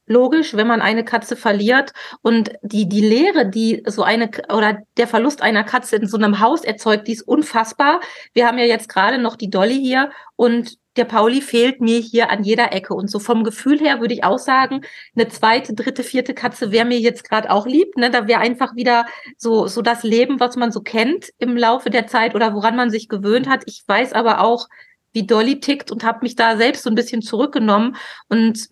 logisch, 0.07 0.55
wenn 0.55 0.67
man 0.67 0.83
eine 0.83 1.05
Katze 1.05 1.37
verliert 1.37 1.93
und 2.23 2.53
die, 2.63 2.89
die 2.89 3.01
Leere, 3.01 3.49
die 3.49 3.83
so 3.87 4.03
eine 4.03 4.31
oder 4.53 4.79
der 4.97 5.07
Verlust 5.07 5.43
einer 5.43 5.65
Katze 5.65 5.97
in 5.97 6.07
so 6.07 6.17
einem 6.17 6.41
Haus 6.41 6.65
erzeugt, 6.65 7.09
die 7.09 7.13
ist 7.13 7.23
unfassbar. 7.23 8.01
Wir 8.35 8.47
haben 8.47 8.59
ja 8.59 8.65
jetzt 8.65 8.89
gerade 8.89 9.19
noch 9.19 9.37
die 9.37 9.51
Dolly 9.51 9.79
hier 9.81 10.11
und 10.37 10.77
der 10.99 11.05
Pauli 11.05 11.41
fehlt 11.41 11.81
mir 11.81 11.99
hier 12.01 12.31
an 12.31 12.43
jeder 12.45 12.73
Ecke. 12.73 12.95
Und 12.95 13.11
so 13.11 13.19
vom 13.19 13.45
Gefühl 13.45 13.79
her 13.79 14.01
würde 14.01 14.15
ich 14.15 14.25
auch 14.25 14.39
sagen, 14.39 14.83
eine 15.17 15.29
zweite, 15.29 15.75
dritte, 15.75 16.03
vierte 16.03 16.35
Katze 16.35 16.73
wäre 16.73 16.85
mir 16.85 16.99
jetzt 16.99 17.25
gerade 17.29 17.51
auch 17.51 17.67
lieb. 17.67 17.97
Ne? 17.97 18.11
Da 18.11 18.29
wäre 18.29 18.41
einfach 18.41 18.77
wieder 18.77 19.07
so, 19.37 19.67
so 19.67 19.81
das 19.81 20.03
Leben, 20.03 20.41
was 20.41 20.57
man 20.57 20.73
so 20.73 20.81
kennt 20.81 21.31
im 21.39 21.57
Laufe 21.57 21.91
der 21.91 22.07
Zeit 22.07 22.35
oder 22.35 22.55
woran 22.55 22.77
man 22.77 22.91
sich 22.91 23.09
gewöhnt 23.09 23.49
hat. 23.49 23.63
Ich 23.67 23.83
weiß 23.87 24.13
aber 24.13 24.41
auch, 24.41 24.69
wie 25.13 25.27
Dolly 25.27 25.61
tickt 25.61 25.91
und 25.91 26.05
habe 26.05 26.21
mich 26.23 26.37
da 26.37 26.57
selbst 26.57 26.83
so 26.83 26.91
ein 26.91 26.97
bisschen 26.97 27.23
zurückgenommen. 27.23 27.97
Und 28.29 28.69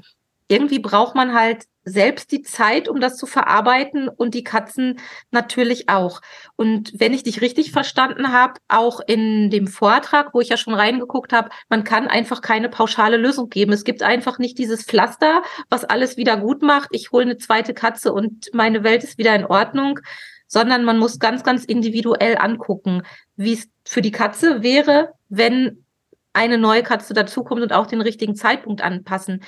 irgendwie 0.49 0.81
braucht 0.81 1.15
man 1.15 1.35
halt 1.35 1.65
selbst 1.89 2.33
die 2.33 2.43
Zeit, 2.43 2.89
um 2.89 3.01
das 3.01 3.17
zu 3.17 3.27
verarbeiten 3.27 4.09
und 4.09 4.35
die 4.35 4.43
Katzen 4.43 4.99
natürlich 5.31 5.89
auch. 5.89 6.21
Und 6.57 6.93
wenn 6.97 7.15
ich 7.15 7.23
dich 7.23 7.41
richtig 7.41 7.71
verstanden 7.71 8.33
habe, 8.33 8.55
auch 8.67 9.01
in 9.07 9.51
dem 9.51 9.69
Vortrag, 9.69 10.35
wo 10.35 10.41
ich 10.41 10.49
ja 10.49 10.57
schon 10.57 10.75
reingeguckt 10.75 11.33
habe, 11.33 11.51
man 11.69 11.85
kann 11.85 12.09
einfach 12.09 12.43
keine 12.43 12.69
pauschale 12.69 13.17
Lösung 13.17 13.49
geben. 13.51 13.73
Es 13.73 13.85
gibt 13.85 14.03
einfach 14.03 14.39
nicht 14.41 14.59
dieses 14.59 14.85
Pflaster, 14.85 15.43
was 15.71 15.85
alles 15.85 16.17
wieder 16.17 16.37
gut 16.37 16.61
macht. 16.61 16.89
Ich 16.91 17.13
hole 17.13 17.25
eine 17.25 17.39
zweite 17.39 17.73
Katze 17.73 18.13
und 18.13 18.51
meine 18.53 18.83
Welt 18.83 19.05
ist 19.05 19.17
wieder 19.17 19.37
in 19.37 19.47
Ordnung, 19.47 20.01
sondern 20.49 20.85
man 20.85 20.99
muss 20.99 21.21
ganz, 21.21 21.45
ganz 21.45 21.65
individuell 21.65 22.37
angucken, 22.37 23.03
wie 23.37 23.53
es 23.53 23.69
für 23.85 24.03
die 24.03 24.11
Katze 24.11 24.63
wäre, 24.65 25.13
wenn 25.29 25.85
eine 26.33 26.59
neue 26.59 26.83
Katze 26.83 27.15
dazukommt 27.15 27.63
und 27.63 27.73
auch 27.73 27.87
den 27.87 28.01
richtigen 28.01 28.35
Zeitpunkt 28.35 28.83
anpassen. 28.83 29.43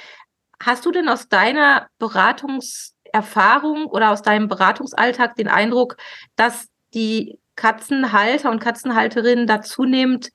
Hast 0.60 0.84
du 0.86 0.90
denn 0.90 1.08
aus 1.08 1.28
deiner 1.28 1.88
Beratungserfahrung 1.98 3.86
oder 3.86 4.10
aus 4.10 4.22
deinem 4.22 4.48
Beratungsalltag 4.48 5.36
den 5.36 5.48
Eindruck, 5.48 5.96
dass 6.36 6.68
die 6.94 7.38
Katzenhalter 7.56 8.50
und 8.50 8.60
Katzenhalterinnen 8.60 9.46
da 9.46 9.62
zunehmend 9.62 10.30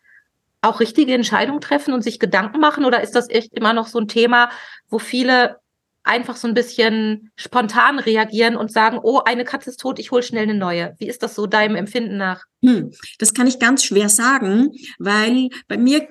auch 0.61 0.79
richtige 0.79 1.13
Entscheidungen 1.13 1.61
treffen 1.61 1.93
und 1.93 2.03
sich 2.03 2.19
Gedanken 2.19 2.59
machen? 2.59 2.85
Oder 2.85 3.01
ist 3.01 3.15
das 3.15 3.29
echt 3.29 3.53
immer 3.53 3.73
noch 3.73 3.87
so 3.87 3.99
ein 3.99 4.07
Thema, 4.07 4.49
wo 4.89 4.99
viele 4.99 5.57
einfach 6.03 6.35
so 6.35 6.47
ein 6.47 6.53
bisschen 6.53 7.31
spontan 7.35 7.99
reagieren 7.99 8.55
und 8.55 8.71
sagen, 8.71 8.99
oh, 9.01 9.21
eine 9.23 9.45
Katze 9.45 9.69
ist 9.69 9.79
tot, 9.79 9.99
ich 9.99 10.11
hole 10.11 10.23
schnell 10.23 10.43
eine 10.43 10.53
neue. 10.53 10.95
Wie 10.99 11.07
ist 11.07 11.23
das 11.23 11.35
so 11.35 11.47
deinem 11.47 11.75
Empfinden 11.75 12.17
nach? 12.17 12.43
Hm, 12.61 12.91
das 13.19 13.33
kann 13.33 13.47
ich 13.47 13.59
ganz 13.59 13.83
schwer 13.83 14.09
sagen, 14.09 14.71
weil 14.99 15.49
bei 15.67 15.77
mir 15.77 16.07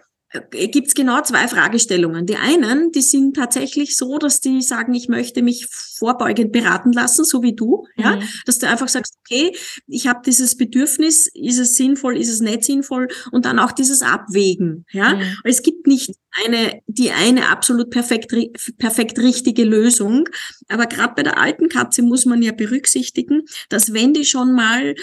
gibt 0.51 0.89
es 0.89 0.95
genau 0.95 1.21
zwei 1.23 1.47
Fragestellungen. 1.47 2.27
Die 2.27 2.37
einen, 2.37 2.91
die 2.91 3.03
sind 3.03 3.37
tatsächlich 3.37 3.97
so, 3.97 4.19
dass 4.19 4.41
die 4.41 4.63
sagen, 4.63 4.95
ich 4.95 5.09
möchte 5.09 5.43
mich 5.43 5.67
vorbeugend 5.99 6.53
beraten 6.53 6.93
lassen, 6.93 7.25
so 7.25 7.43
wie 7.43 7.55
du, 7.55 7.87
mhm. 7.97 8.03
ja, 8.03 8.19
dass 8.47 8.59
du 8.59 8.69
einfach 8.69 8.89
sagst, 8.89 9.19
okay, 9.21 9.55
ich 9.87 10.07
habe 10.07 10.21
dieses 10.25 10.57
Bedürfnis, 10.57 11.29
ist 11.35 11.59
es 11.59 11.77
sinnvoll, 11.77 12.17
ist 12.17 12.31
es 12.31 12.41
nicht 12.41 12.65
sinnvoll 12.65 13.09
und 13.31 13.45
dann 13.45 13.59
auch 13.59 13.73
dieses 13.73 14.03
Abwägen, 14.03 14.87
ja. 14.91 15.15
Mhm. 15.15 15.23
Es 15.45 15.63
gibt 15.63 15.87
nicht 15.87 16.15
eine, 16.45 16.81
die 16.87 17.11
eine 17.11 17.51
absolut 17.51 17.91
perfekt, 17.91 18.35
perfekt 18.79 19.19
richtige 19.19 19.65
Lösung, 19.65 20.29
aber 20.69 20.87
gerade 20.87 21.15
bei 21.15 21.23
der 21.23 21.39
alten 21.39 21.69
Katze 21.69 22.03
muss 22.03 22.25
man 22.25 22.43
ja 22.43 22.53
berücksichtigen, 22.53 23.43
dass 23.69 23.93
wenn 23.93 24.15
die 24.15 24.25
schon 24.25 24.53
mal 24.53 24.95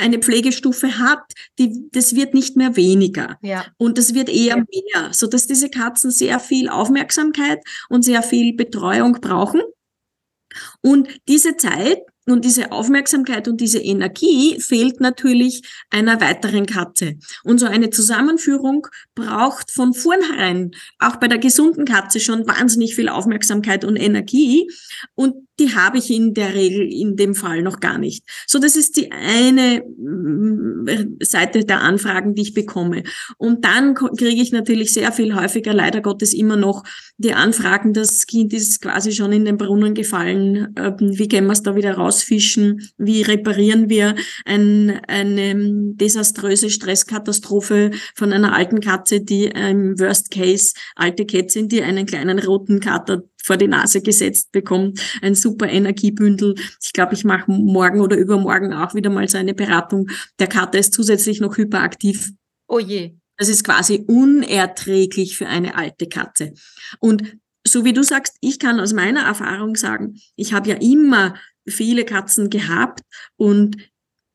eine 0.00 0.18
Pflegestufe 0.18 0.98
hat, 0.98 1.20
die, 1.58 1.88
das 1.92 2.14
wird 2.14 2.34
nicht 2.34 2.56
mehr 2.56 2.76
weniger. 2.76 3.38
Ja. 3.42 3.64
Und 3.76 3.98
das 3.98 4.14
wird 4.14 4.28
eher 4.28 4.56
ja. 4.56 4.64
mehr, 5.02 5.12
so 5.12 5.26
dass 5.26 5.46
diese 5.46 5.68
Katzen 5.68 6.10
sehr 6.10 6.40
viel 6.40 6.68
Aufmerksamkeit 6.68 7.60
und 7.88 8.04
sehr 8.04 8.22
viel 8.22 8.54
Betreuung 8.54 9.20
brauchen. 9.20 9.60
Und 10.82 11.08
diese 11.28 11.56
Zeit 11.56 12.00
und 12.26 12.44
diese 12.44 12.72
Aufmerksamkeit 12.72 13.48
und 13.48 13.60
diese 13.60 13.78
Energie 13.78 14.60
fehlt 14.60 15.00
natürlich 15.00 15.62
einer 15.90 16.20
weiteren 16.20 16.66
Katze. 16.66 17.16
Und 17.44 17.58
so 17.58 17.66
eine 17.66 17.90
Zusammenführung 17.90 18.86
braucht 19.14 19.70
von 19.70 19.94
vornherein 19.94 20.72
auch 20.98 21.16
bei 21.16 21.28
der 21.28 21.38
gesunden 21.38 21.84
Katze 21.84 22.20
schon 22.20 22.46
wahnsinnig 22.46 22.94
viel 22.94 23.08
Aufmerksamkeit 23.08 23.84
und 23.84 23.96
Energie. 23.96 24.70
Und 25.14 25.48
die 25.60 25.74
habe 25.74 25.98
ich 25.98 26.10
in 26.10 26.34
der 26.34 26.54
Regel 26.54 26.90
in 26.92 27.16
dem 27.16 27.34
Fall 27.34 27.62
noch 27.62 27.80
gar 27.80 27.98
nicht. 27.98 28.24
So, 28.46 28.58
das 28.58 28.76
ist 28.76 28.96
die 28.96 29.12
eine 29.12 29.82
mm, 29.96 31.18
Seite 31.20 31.64
der 31.64 31.82
Anfragen, 31.82 32.34
die 32.34 32.42
ich 32.42 32.54
bekomme. 32.54 33.04
Und 33.36 33.64
dann 33.64 33.94
kriege 33.94 34.42
ich 34.42 34.52
natürlich 34.52 34.92
sehr 34.92 35.12
viel 35.12 35.34
häufiger, 35.34 35.74
leider 35.74 36.00
Gottes 36.00 36.32
immer 36.32 36.56
noch 36.56 36.82
die 37.18 37.34
Anfragen, 37.34 37.92
das 37.92 38.26
Kind 38.26 38.54
ist 38.54 38.80
quasi 38.80 39.12
schon 39.12 39.32
in 39.32 39.44
den 39.44 39.58
Brunnen 39.58 39.94
gefallen, 39.94 40.74
ähm, 40.76 40.96
wie 40.98 41.28
gehen 41.28 41.44
wir 41.44 41.52
es 41.52 41.62
da 41.62 41.76
wieder 41.76 41.94
rausfischen, 41.94 42.88
wie 42.96 43.20
reparieren 43.20 43.90
wir 43.90 44.14
ein, 44.46 45.00
eine 45.06 45.54
desaströse 45.94 46.70
Stresskatastrophe 46.70 47.90
von 48.14 48.32
einer 48.32 48.54
alten 48.54 48.80
Katze, 48.80 49.20
die 49.20 49.44
im 49.44 50.00
Worst 50.00 50.30
Case 50.30 50.72
alte 50.96 51.26
Kätzchen, 51.26 51.68
die 51.68 51.82
einen 51.82 52.06
kleinen 52.06 52.38
roten 52.38 52.80
Kater 52.80 53.22
vor 53.44 53.56
die 53.56 53.68
Nase 53.68 54.02
gesetzt 54.02 54.52
bekommt, 54.52 55.00
ein 55.22 55.34
super 55.34 55.68
Energiebündel. 55.68 56.54
Ich 56.82 56.92
glaube, 56.92 57.14
ich 57.14 57.24
mache 57.24 57.50
morgen 57.50 58.00
oder 58.00 58.16
übermorgen 58.16 58.72
auch 58.72 58.94
wieder 58.94 59.10
mal 59.10 59.28
so 59.28 59.38
eine 59.38 59.54
Beratung. 59.54 60.10
Der 60.38 60.46
Kater 60.46 60.78
ist 60.78 60.94
zusätzlich 60.94 61.40
noch 61.40 61.56
hyperaktiv. 61.56 62.30
Oh 62.68 62.78
je. 62.78 63.14
Das 63.36 63.48
ist 63.48 63.64
quasi 63.64 64.04
unerträglich 64.06 65.36
für 65.36 65.46
eine 65.46 65.74
alte 65.74 66.06
Katze. 66.06 66.52
Und 66.98 67.36
so 67.66 67.84
wie 67.84 67.92
du 67.92 68.02
sagst, 68.02 68.36
ich 68.40 68.58
kann 68.58 68.80
aus 68.80 68.92
meiner 68.92 69.22
Erfahrung 69.22 69.76
sagen, 69.76 70.20
ich 70.36 70.52
habe 70.52 70.70
ja 70.70 70.76
immer 70.76 71.34
viele 71.66 72.04
Katzen 72.04 72.50
gehabt 72.50 73.00
und 73.36 73.76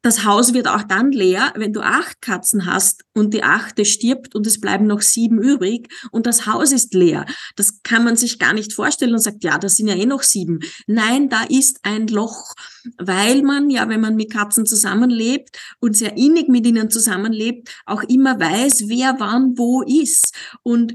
das 0.06 0.24
Haus 0.24 0.54
wird 0.54 0.68
auch 0.68 0.84
dann 0.84 1.12
leer, 1.12 1.52
wenn 1.56 1.74
du 1.74 1.82
acht 1.82 2.22
Katzen 2.22 2.68
hast 2.68 3.04
und 3.16 3.34
die 3.34 3.42
achte 3.42 3.86
stirbt 3.86 4.36
und 4.36 4.46
es 4.46 4.62
bleiben 4.62 4.86
noch 4.86 5.02
sieben 5.02 5.42
übrig 5.42 5.92
und 6.12 6.28
das 6.28 6.46
Haus 6.46 6.72
ist 6.72 6.94
leer. 6.94 7.26
Das 7.56 7.82
kann 7.82 8.04
man 8.04 8.16
sich 8.16 8.38
gar 8.38 8.54
nicht 8.54 8.72
vorstellen 8.72 9.14
und 9.14 9.20
sagt, 9.20 9.44
ja, 9.44 9.58
das 9.58 9.78
sind 9.78 9.88
ja 9.88 9.96
eh 9.96 10.06
noch 10.06 10.22
sieben. 10.22 10.60
Nein, 10.86 11.30
da 11.30 11.42
ist 11.50 11.80
ein 11.82 12.06
Loch, 12.06 12.54
weil 13.00 13.42
man 13.42 13.72
ja, 13.72 13.90
wenn 13.90 14.00
man 14.00 14.16
mit 14.16 14.32
Katzen 14.32 14.68
zusammenlebt 14.68 15.58
und 15.80 15.98
sehr 15.98 16.16
innig 16.16 16.50
mit 16.50 16.68
ihnen 16.68 16.92
zusammenlebt, 16.92 17.76
auch 17.88 18.04
immer 18.04 18.40
weiß, 18.40 18.84
wer 18.88 19.16
wann 19.18 19.58
wo 19.58 19.82
ist. 19.82 20.36
Und 20.62 20.94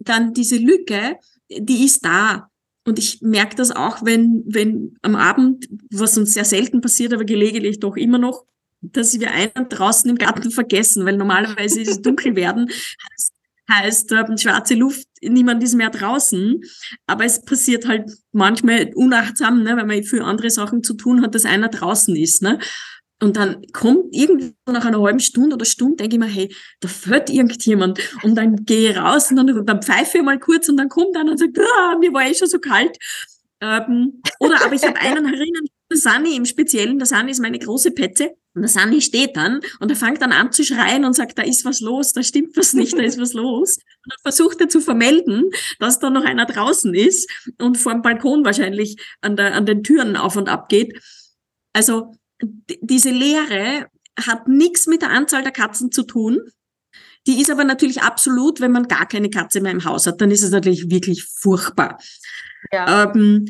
dann 0.00 0.34
diese 0.34 0.58
Lücke, 0.58 1.16
die 1.48 1.86
ist 1.86 2.04
da. 2.04 2.50
Und 2.84 2.98
ich 2.98 3.22
merke 3.22 3.56
das 3.56 3.70
auch, 3.70 4.04
wenn, 4.04 4.44
wenn 4.46 4.98
am 5.00 5.16
Abend, 5.16 5.66
was 5.90 6.18
uns 6.18 6.34
sehr 6.34 6.44
selten 6.44 6.82
passiert, 6.82 7.14
aber 7.14 7.24
gelegentlich 7.24 7.80
doch 7.80 7.96
immer 7.96 8.18
noch, 8.18 8.44
dass 8.80 9.18
wir 9.18 9.30
einen 9.30 9.68
draußen 9.68 10.08
im 10.08 10.16
Garten 10.16 10.50
vergessen, 10.50 11.04
weil 11.04 11.16
normalerweise 11.16 11.80
ist 11.80 11.90
es 11.90 12.02
dunkel 12.02 12.36
werden, 12.36 12.68
heißt, 12.68 13.32
heißt 13.70 14.12
äh, 14.12 14.38
schwarze 14.38 14.74
Luft, 14.74 15.06
niemand 15.22 15.62
ist 15.62 15.74
mehr 15.74 15.90
draußen. 15.90 16.60
Aber 17.06 17.24
es 17.24 17.42
passiert 17.44 17.86
halt 17.86 18.10
manchmal 18.32 18.90
unachtsam, 18.94 19.62
ne, 19.62 19.76
weil 19.76 19.86
man 19.86 20.02
für 20.04 20.24
andere 20.24 20.50
Sachen 20.50 20.82
zu 20.82 20.94
tun 20.94 21.22
hat, 21.22 21.34
dass 21.34 21.44
einer 21.44 21.68
draußen 21.68 22.16
ist. 22.16 22.42
Ne? 22.42 22.58
Und 23.22 23.36
dann 23.36 23.62
kommt 23.72 24.14
irgendwo 24.14 24.54
nach 24.66 24.84
einer 24.86 25.00
halben 25.00 25.20
Stunde 25.20 25.54
oder 25.54 25.66
Stunde, 25.66 25.96
denke 25.96 26.16
ich 26.16 26.20
mir, 26.20 26.26
hey, 26.26 26.54
da 26.80 26.88
fährt 26.88 27.28
irgendjemand. 27.28 28.00
Und 28.22 28.34
dann 28.34 28.64
gehe 28.64 28.90
ich 28.90 28.96
raus 28.96 29.30
und 29.30 29.36
dann, 29.36 29.66
dann 29.66 29.82
pfeife 29.82 30.18
ich 30.18 30.24
mal 30.24 30.38
kurz 30.38 30.68
und 30.68 30.78
dann 30.78 30.88
kommt 30.88 31.16
einer 31.16 31.32
und 31.32 31.38
sagt, 31.38 31.58
ah, 31.58 31.98
mir 31.98 32.12
war 32.14 32.26
eh 32.26 32.34
schon 32.34 32.48
so 32.48 32.58
kalt. 32.58 32.96
Ähm, 33.60 34.22
oder 34.38 34.64
aber 34.64 34.74
ich 34.74 34.82
habe 34.84 34.98
einen 34.98 35.26
erinnern, 35.34 35.66
der 35.90 35.98
Sani 35.98 36.34
im 36.34 36.46
Speziellen, 36.46 36.98
der 36.98 37.06
Sani 37.06 37.30
ist 37.30 37.40
meine 37.40 37.58
große 37.58 37.90
Petze. 37.90 38.36
Und 38.54 38.62
der 38.62 38.68
Sani 38.68 39.00
steht 39.00 39.36
dann 39.36 39.60
und 39.78 39.90
er 39.90 39.96
fängt 39.96 40.20
dann 40.20 40.32
an 40.32 40.50
zu 40.50 40.64
schreien 40.64 41.04
und 41.04 41.14
sagt, 41.14 41.38
da 41.38 41.42
ist 41.42 41.64
was 41.64 41.80
los, 41.80 42.12
da 42.12 42.22
stimmt 42.22 42.56
was 42.56 42.72
nicht, 42.72 42.98
da 42.98 43.02
ist 43.02 43.20
was 43.20 43.32
los. 43.32 43.76
Und 43.76 44.12
dann 44.12 44.18
versucht 44.22 44.60
er 44.60 44.68
zu 44.68 44.80
vermelden, 44.80 45.50
dass 45.78 46.00
da 46.00 46.10
noch 46.10 46.24
einer 46.24 46.46
draußen 46.46 46.92
ist 46.92 47.30
und 47.58 47.78
vor 47.78 47.92
dem 47.92 48.02
Balkon 48.02 48.44
wahrscheinlich 48.44 48.96
an, 49.20 49.36
der, 49.36 49.54
an 49.54 49.66
den 49.66 49.84
Türen 49.84 50.16
auf 50.16 50.36
und 50.36 50.48
ab 50.48 50.68
geht. 50.68 51.00
Also 51.72 52.12
diese 52.42 53.10
Lehre 53.10 53.86
hat 54.18 54.48
nichts 54.48 54.86
mit 54.88 55.02
der 55.02 55.10
Anzahl 55.10 55.42
der 55.42 55.52
Katzen 55.52 55.92
zu 55.92 56.02
tun. 56.02 56.40
Die 57.26 57.40
ist 57.40 57.50
aber 57.50 57.64
natürlich 57.64 58.02
absolut, 58.02 58.60
wenn 58.60 58.72
man 58.72 58.88
gar 58.88 59.06
keine 59.06 59.30
Katze 59.30 59.60
mehr 59.60 59.72
im 59.72 59.84
Haus 59.84 60.06
hat, 60.06 60.20
dann 60.20 60.30
ist 60.30 60.42
es 60.42 60.50
natürlich 60.50 60.90
wirklich 60.90 61.24
furchtbar. 61.24 62.00
Ja. 62.72 63.12
Ähm, 63.14 63.46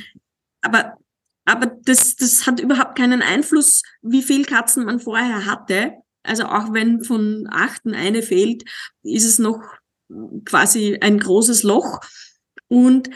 aber 0.61 0.99
aber 1.45 1.67
das, 1.85 2.17
das 2.17 2.47
hat 2.47 2.61
überhaupt 2.61 2.97
keinen 2.97 3.23
Einfluss, 3.23 3.83
wie 4.03 4.23
viel 4.23 4.45
Katzen 4.45 4.85
man 4.85 5.01
vorher 5.01 5.47
hatte. 5.47 5.95
Also 6.23 6.45
auch 6.45 6.73
wenn 6.73 7.03
von 7.03 7.49
achten 7.51 7.95
eine 7.95 8.23
fehlt, 8.23 8.65
ist 9.03 9.25
es 9.25 9.39
noch 9.39 9.61
quasi 10.45 10.99
ein 11.01 11.19
großes 11.19 11.63
Loch. 11.63 12.01
Und 12.69 13.11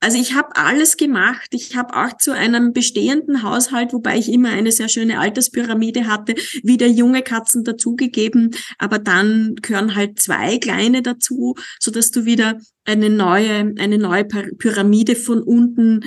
also 0.00 0.16
ich 0.16 0.34
habe 0.34 0.54
alles 0.54 0.96
gemacht. 0.96 1.48
Ich 1.50 1.74
habe 1.76 1.96
auch 1.96 2.16
zu 2.16 2.32
einem 2.32 2.72
bestehenden 2.72 3.42
Haushalt, 3.42 3.92
wobei 3.92 4.16
ich 4.16 4.30
immer 4.30 4.50
eine 4.50 4.70
sehr 4.70 4.88
schöne 4.88 5.18
Alterspyramide 5.18 6.06
hatte, 6.06 6.34
wieder 6.62 6.86
junge 6.86 7.22
Katzen 7.22 7.64
dazugegeben. 7.64 8.54
Aber 8.78 9.00
dann 9.00 9.56
gehören 9.56 9.96
halt 9.96 10.20
zwei 10.20 10.58
kleine 10.58 11.02
dazu, 11.02 11.56
so 11.80 11.90
dass 11.90 12.12
du 12.12 12.24
wieder 12.24 12.60
eine 12.84 13.10
neue, 13.10 13.74
eine 13.78 13.98
neue 13.98 14.24
Pyramide 14.24 15.16
von 15.16 15.42
unten 15.42 16.04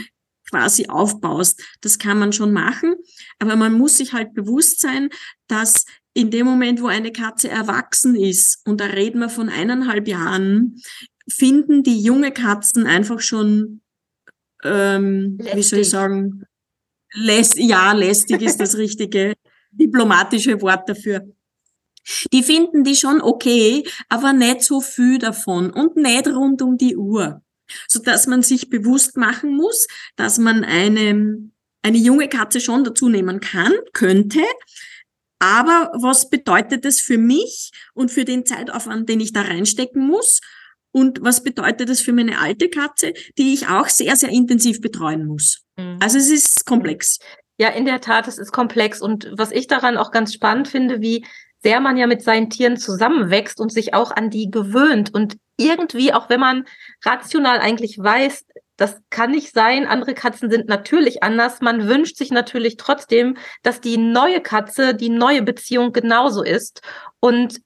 quasi 0.51 0.87
aufbaust. 0.87 1.63
Das 1.81 1.97
kann 1.97 2.19
man 2.19 2.33
schon 2.33 2.53
machen, 2.53 2.95
aber 3.39 3.55
man 3.55 3.73
muss 3.73 3.97
sich 3.97 4.13
halt 4.13 4.33
bewusst 4.33 4.81
sein, 4.81 5.09
dass 5.47 5.85
in 6.13 6.29
dem 6.29 6.45
Moment, 6.45 6.81
wo 6.81 6.87
eine 6.87 7.11
Katze 7.11 7.49
erwachsen 7.49 8.15
ist, 8.15 8.61
und 8.67 8.81
da 8.81 8.85
reden 8.85 9.19
wir 9.19 9.29
von 9.29 9.49
eineinhalb 9.49 10.07
Jahren, 10.07 10.75
finden 11.29 11.83
die 11.83 12.01
junge 12.01 12.31
Katzen 12.31 12.85
einfach 12.85 13.21
schon, 13.21 13.81
ähm, 14.63 15.37
wie 15.53 15.63
soll 15.63 15.79
ich 15.79 15.89
sagen, 15.89 16.43
läst, 17.13 17.57
ja, 17.57 17.93
lästig 17.93 18.41
ist 18.41 18.59
das 18.59 18.77
richtige 18.77 19.35
diplomatische 19.71 20.61
Wort 20.61 20.87
dafür. 20.89 21.21
Die 22.33 22.43
finden 22.43 22.83
die 22.83 22.95
schon 22.95 23.21
okay, 23.21 23.83
aber 24.09 24.33
nicht 24.33 24.63
so 24.63 24.81
viel 24.81 25.19
davon 25.19 25.71
und 25.71 25.95
nicht 25.95 26.27
rund 26.27 26.61
um 26.61 26.77
die 26.77 26.97
Uhr. 26.97 27.41
So 27.87 28.01
dass 28.01 28.27
man 28.27 28.43
sich 28.43 28.69
bewusst 28.69 29.17
machen 29.17 29.55
muss, 29.55 29.87
dass 30.15 30.37
man 30.37 30.63
eine, 30.63 31.49
eine 31.81 31.97
junge 31.97 32.27
Katze 32.27 32.61
schon 32.61 32.83
dazu 32.83 33.09
nehmen 33.09 33.39
kann, 33.39 33.73
könnte, 33.93 34.41
aber 35.41 35.91
was 35.99 36.29
bedeutet 36.29 36.85
das 36.85 36.99
für 36.99 37.17
mich 37.17 37.71
und 37.95 38.11
für 38.11 38.25
den 38.25 38.45
Zeitaufwand, 38.45 39.09
den 39.09 39.19
ich 39.19 39.33
da 39.33 39.41
reinstecken 39.41 40.05
muss? 40.05 40.39
Und 40.91 41.23
was 41.23 41.41
bedeutet 41.41 41.89
das 41.89 41.99
für 41.99 42.13
meine 42.13 42.37
alte 42.37 42.69
Katze, 42.69 43.13
die 43.39 43.53
ich 43.53 43.67
auch 43.67 43.87
sehr, 43.87 44.15
sehr 44.15 44.29
intensiv 44.29 44.81
betreuen 44.81 45.25
muss? 45.25 45.63
Mhm. 45.77 45.97
Also 45.99 46.19
es 46.19 46.29
ist 46.29 46.67
komplex. 46.67 47.17
Ja, 47.57 47.69
in 47.69 47.85
der 47.85 48.01
Tat, 48.01 48.27
es 48.27 48.37
ist 48.37 48.51
komplex. 48.51 49.01
Und 49.01 49.31
was 49.35 49.51
ich 49.51 49.65
daran 49.65 49.97
auch 49.97 50.11
ganz 50.11 50.31
spannend 50.31 50.67
finde, 50.67 51.01
wie 51.01 51.25
sehr 51.63 51.79
man 51.79 51.97
ja 51.97 52.05
mit 52.05 52.21
seinen 52.21 52.51
Tieren 52.51 52.77
zusammenwächst 52.77 53.59
und 53.59 53.71
sich 53.71 53.95
auch 53.95 54.11
an 54.11 54.29
die 54.29 54.51
gewöhnt. 54.51 55.11
Und 55.11 55.37
irgendwie, 55.61 56.13
auch 56.13 56.29
wenn 56.29 56.39
man 56.39 56.65
rational 57.03 57.59
eigentlich 57.59 57.97
weiß, 57.97 58.45
das 58.77 58.97
kann 59.11 59.31
nicht 59.31 59.53
sein. 59.53 59.85
Andere 59.85 60.15
Katzen 60.15 60.49
sind 60.49 60.67
natürlich 60.67 61.21
anders. 61.21 61.61
Man 61.61 61.87
wünscht 61.87 62.17
sich 62.17 62.31
natürlich 62.31 62.77
trotzdem, 62.77 63.37
dass 63.61 63.79
die 63.79 63.97
neue 63.97 64.41
Katze, 64.41 64.95
die 64.95 65.09
neue 65.09 65.43
Beziehung 65.43 65.91
genauso 65.93 66.41
ist. 66.41 66.81
Und 67.19 67.61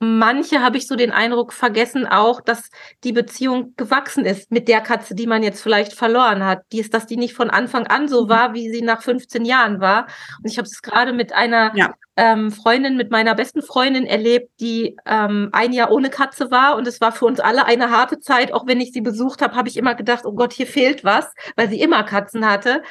manche 0.00 0.60
habe 0.60 0.78
ich 0.78 0.86
so 0.86 0.96
den 0.96 1.12
Eindruck 1.12 1.52
vergessen 1.52 2.06
auch, 2.06 2.40
dass 2.40 2.70
die 3.04 3.12
Beziehung 3.12 3.74
gewachsen 3.76 4.24
ist 4.24 4.50
mit 4.50 4.66
der 4.66 4.80
Katze, 4.80 5.14
die 5.14 5.26
man 5.26 5.42
jetzt 5.42 5.62
vielleicht 5.62 5.92
verloren 5.92 6.44
hat. 6.44 6.62
Die 6.72 6.80
ist, 6.80 6.94
dass 6.94 7.06
die 7.06 7.16
nicht 7.16 7.34
von 7.34 7.50
Anfang 7.50 7.86
an 7.86 8.08
so 8.08 8.24
mhm. 8.24 8.28
war, 8.28 8.54
wie 8.54 8.70
sie 8.70 8.82
nach 8.82 9.02
15 9.02 9.44
Jahren 9.44 9.80
war. 9.80 10.06
Und 10.42 10.50
ich 10.50 10.58
habe 10.58 10.66
es 10.66 10.82
gerade 10.82 11.12
mit 11.12 11.32
einer 11.32 11.72
ja 11.76 11.94
ähm, 12.20 12.50
Freundin 12.50 12.98
mit 12.98 13.10
meiner 13.10 13.34
besten 13.34 13.62
Freundin 13.62 14.04
erlebt, 14.04 14.50
die 14.60 14.94
ähm, 15.06 15.48
ein 15.52 15.72
Jahr 15.72 15.90
ohne 15.90 16.10
Katze 16.10 16.50
war 16.50 16.76
und 16.76 16.86
es 16.86 17.00
war 17.00 17.12
für 17.12 17.24
uns 17.24 17.40
alle 17.40 17.64
eine 17.64 17.90
harte 17.90 18.18
Zeit. 18.18 18.52
Auch 18.52 18.66
wenn 18.66 18.78
ich 18.78 18.92
sie 18.92 19.00
besucht 19.00 19.40
habe, 19.40 19.54
habe 19.54 19.70
ich 19.70 19.78
immer 19.78 19.94
gedacht, 19.94 20.26
oh 20.26 20.32
Gott, 20.32 20.52
hier 20.52 20.66
fehlt 20.66 21.02
was, 21.02 21.32
weil 21.56 21.70
sie 21.70 21.80
immer 21.80 22.02
Katzen 22.02 22.46
hatte. 22.46 22.82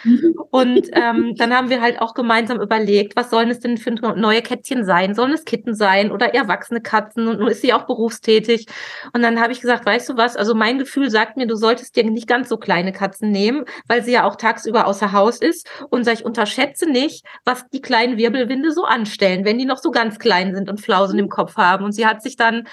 und 0.50 0.88
ähm, 0.94 1.36
dann 1.36 1.56
haben 1.56 1.70
wir 1.70 1.80
halt 1.80 2.02
auch 2.02 2.16
gemeinsam 2.16 2.60
überlegt, 2.60 3.16
was 3.16 3.30
sollen 3.30 3.52
es 3.52 3.60
denn 3.60 3.78
für 3.78 3.92
neue 3.92 4.42
Kätzchen 4.42 4.84
sein? 4.84 5.14
Sollen 5.14 5.34
es 5.34 5.46
Kitten 5.46 5.76
sein 5.76 6.12
oder 6.12 6.34
erwachsene 6.34 6.82
Katzen? 6.82 6.99
Und 7.28 7.40
nun 7.40 7.48
ist 7.48 7.62
sie 7.62 7.74
auch 7.74 7.86
berufstätig. 7.86 8.66
Und 9.14 9.22
dann 9.22 9.40
habe 9.40 9.54
ich 9.54 9.62
gesagt, 9.62 9.86
weißt 9.86 10.10
du 10.10 10.18
was? 10.18 10.36
Also 10.36 10.56
mein 10.56 10.80
Gefühl 10.80 11.10
sagt 11.10 11.38
mir, 11.38 11.48
du 11.48 11.56
solltest 11.56 11.96
dir 11.96 12.04
nicht 12.04 12.28
ganz 12.28 12.50
so 12.50 12.58
kleine 12.58 12.92
Katzen 12.92 13.32
nehmen, 13.32 13.66
weil 13.88 14.04
sie 14.04 14.12
ja 14.12 14.26
auch 14.26 14.36
tagsüber 14.36 14.88
außer 14.88 15.12
Haus 15.12 15.38
ist. 15.38 15.70
Und 15.90 16.08
ich 16.08 16.26
unterschätze 16.26 16.90
nicht, 16.90 17.26
was 17.46 17.68
die 17.70 17.82
kleinen 17.82 18.18
Wirbelwinde 18.18 18.72
so 18.72 18.86
anstellen 18.86 19.20
stellen, 19.20 19.46
wenn 19.46 19.58
die 19.58 19.66
noch 19.66 19.78
so 19.78 19.92
ganz 19.92 20.20
klein 20.20 20.56
sind 20.56 20.70
und 20.70 20.82
Flausen 20.82 21.20
im 21.20 21.30
Kopf 21.30 21.58
haben. 21.58 21.86
Und 21.86 21.92
sie 21.92 22.06
hat 22.06 22.22
sich 22.22 22.36
dann, 22.36 22.68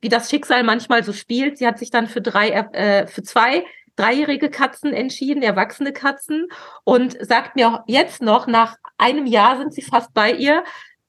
wie 0.00 0.08
das 0.08 0.30
Schicksal 0.30 0.62
manchmal 0.62 1.02
so 1.02 1.12
spielt, 1.12 1.58
sie 1.58 1.66
hat 1.66 1.78
sich 1.78 1.90
dann 1.90 2.06
für 2.06 2.20
drei, 2.20 2.50
äh, 2.50 3.06
für 3.06 3.22
zwei 3.22 3.64
dreijährige 3.96 4.50
Katzen 4.50 4.92
entschieden, 4.92 5.42
erwachsene 5.42 5.92
Katzen, 5.92 6.48
und 6.84 7.16
sagt 7.26 7.56
mir 7.56 7.68
auch 7.68 7.80
jetzt 7.86 8.20
noch, 8.20 8.46
nach 8.46 8.76
einem 8.98 9.24
Jahr 9.24 9.56
sind 9.56 9.72
sie 9.72 9.80
fast 9.80 10.12
bei 10.12 10.32
ihr, 10.32 10.64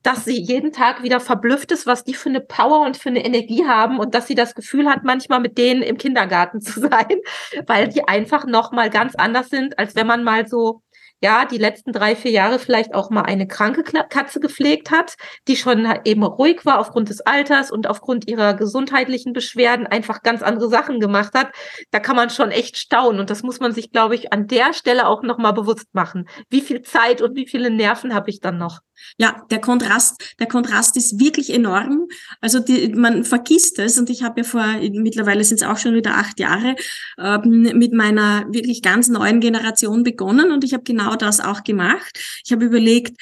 dass 0.08 0.24
sie 0.24 0.40
jeden 0.40 0.72
Tag 0.72 1.04
wieder 1.04 1.20
verblüfft 1.20 1.74
ist, 1.74 1.86
was 1.86 2.06
die 2.06 2.14
für 2.14 2.30
eine 2.30 2.40
Power 2.40 2.86
und 2.86 2.96
für 2.96 3.10
eine 3.10 3.26
Energie 3.26 3.66
haben 3.68 4.00
und 4.00 4.16
dass 4.16 4.26
sie 4.26 4.36
das 4.36 4.56
Gefühl 4.56 4.88
hat, 4.88 5.04
manchmal 5.04 5.42
mit 5.42 5.58
denen 5.58 5.82
im 5.82 5.98
Kindergarten 5.98 6.62
zu 6.62 6.80
sein, 6.80 7.20
weil 7.66 7.90
die 7.90 8.08
einfach 8.08 8.46
noch 8.46 8.72
mal 8.72 8.90
ganz 8.90 9.16
anders 9.16 9.50
sind, 9.50 9.78
als 9.78 9.98
wenn 9.98 10.08
man 10.08 10.24
mal 10.24 10.48
so 10.48 10.82
ja, 11.22 11.46
die 11.46 11.58
letzten 11.58 11.92
drei, 11.92 12.16
vier 12.16 12.32
Jahre 12.32 12.60
vielleicht 12.60 12.94
auch 12.94 13.10
mal 13.10 13.24
eine 13.24 13.48
kranke 13.48 13.84
Katze 13.84 14.40
gepflegt 14.40 14.92
hat, 14.92 15.16
die 15.48 15.56
schon 15.56 15.88
eben 16.06 16.24
ruhig 16.24 16.66
war 16.66 16.80
aufgrund 16.80 17.10
des 17.10 17.22
Alters 17.22 17.72
und 17.72 17.88
aufgrund 17.88 18.28
ihrer 18.28 18.54
gesundheitlichen 18.54 19.34
Beschwerden 19.34 19.88
einfach 19.88 20.22
ganz 20.22 20.44
andere 20.44 20.70
Sachen 20.70 21.00
gemacht 21.00 21.34
hat, 21.34 21.52
da 21.92 22.00
kann 22.00 22.16
man 22.16 22.30
schon 22.30 22.52
echt 22.52 22.78
staunen. 22.78 23.20
Und 23.20 23.30
das 23.30 23.44
muss 23.44 23.60
man 23.60 23.74
sich, 23.74 23.92
glaube 23.92 24.16
ich, 24.16 24.32
an 24.32 24.48
der 24.48 24.74
Stelle 24.74 25.08
auch 25.08 25.24
nochmal 25.24 25.54
bewusst 25.54 25.88
machen. 25.94 26.28
Wie 26.50 26.62
viel 26.62 26.82
Zeit 26.82 27.22
und 27.22 27.36
wie 27.36 27.48
viele 27.48 27.72
Nerven 27.72 28.14
habe 28.14 28.30
ich 28.30 28.40
dann 28.40 28.58
noch? 28.58 28.82
Ja, 29.18 29.44
der 29.52 29.62
Kontrast, 29.62 30.36
der 30.40 30.48
Kontrast 30.48 30.98
ist 30.98 31.20
wirklich 31.20 31.54
enorm. 31.54 32.08
Also 32.42 32.60
die, 32.60 32.90
man 32.90 33.24
vergisst 33.24 33.80
es 33.80 33.98
und 33.98 34.10
ich 34.10 34.24
habe 34.24 34.42
ja 34.42 34.44
vor, 34.44 34.66
mittlerweile 34.92 35.44
sind 35.44 35.62
es 35.62 35.68
auch 35.68 35.78
schon 35.78 35.94
wieder 35.94 36.16
acht 36.16 36.40
Jahre, 36.40 36.76
ähm, 37.20 37.72
mit 37.74 37.94
meiner 37.94 38.46
wirklich 38.50 38.82
ganz 38.82 39.08
neuen 39.08 39.40
Generation 39.40 40.04
begonnen 40.04 40.52
und 40.52 40.64
ich 40.64 40.74
habe 40.74 40.84
genau 40.84 41.07
das 41.16 41.40
auch 41.40 41.64
gemacht. 41.64 42.20
Ich 42.46 42.52
habe 42.52 42.66
überlegt, 42.66 43.20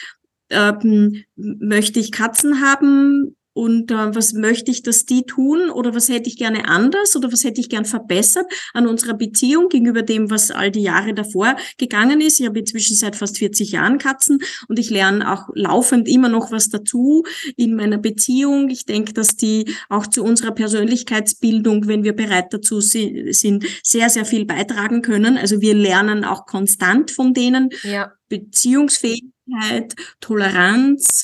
ähm, 0.50 1.24
möchte 1.36 2.00
ich 2.00 2.12
Katzen 2.12 2.62
haben? 2.62 3.36
Und 3.56 3.90
äh, 3.90 4.14
was 4.14 4.34
möchte 4.34 4.70
ich, 4.70 4.84
dass 4.84 5.06
die 5.06 5.24
tun 5.24 5.70
oder 5.70 5.96
was 5.96 6.10
hätte 6.10 6.28
ich 6.28 6.38
gerne 6.38 6.68
anders 6.68 7.16
oder 7.16 7.32
was 7.32 7.46
hätte 7.46 7.62
ich 7.62 7.70
gern 7.70 7.86
verbessert 7.86 8.46
an 8.74 8.86
unserer 8.86 9.14
Beziehung 9.14 9.70
gegenüber 9.70 10.02
dem, 10.02 10.30
was 10.30 10.52
all 10.52 10.72
die 10.72 10.82
Jahre 10.82 11.14
davor 11.14 11.56
gegangen 11.78 12.20
ist. 12.20 12.42
Ich 12.42 12.46
habe 12.46 12.60
inzwischen 12.60 12.98
seit 12.98 13.16
fast 13.16 13.38
40 13.38 13.72
Jahren 13.72 13.98
Katzen 13.98 14.40
und 14.68 14.78
ich 14.78 14.90
lerne 14.90 15.32
auch 15.32 15.48
laufend 15.54 16.10
immer 16.10 16.28
noch 16.28 16.52
was 16.52 16.68
dazu 16.68 17.24
in 17.56 17.78
meiner 17.78 17.98
Beziehung. 17.98 18.70
Ich 18.70 18.86
denke, 18.86 19.14
dass 19.14 19.38
die 19.38 19.74
auch 19.88 20.06
zu 20.06 20.22
unserer 20.22 20.52
Persönlichkeitsbildung, 20.52 21.88
wenn 21.88 22.04
wir 22.04 22.14
bereit 22.14 22.48
dazu 22.52 22.82
sind, 22.82 23.66
sehr, 23.84 24.10
sehr 24.10 24.26
viel 24.26 24.44
beitragen 24.44 25.02
können. 25.02 25.38
Also 25.38 25.62
wir 25.62 25.76
lernen 25.76 26.26
auch 26.26 26.46
konstant 26.46 27.10
von 27.10 27.34
denen. 27.34 27.70
Ja. 27.84 28.12
Beziehungsfähigkeit, 28.28 29.96
Toleranz, 30.20 31.24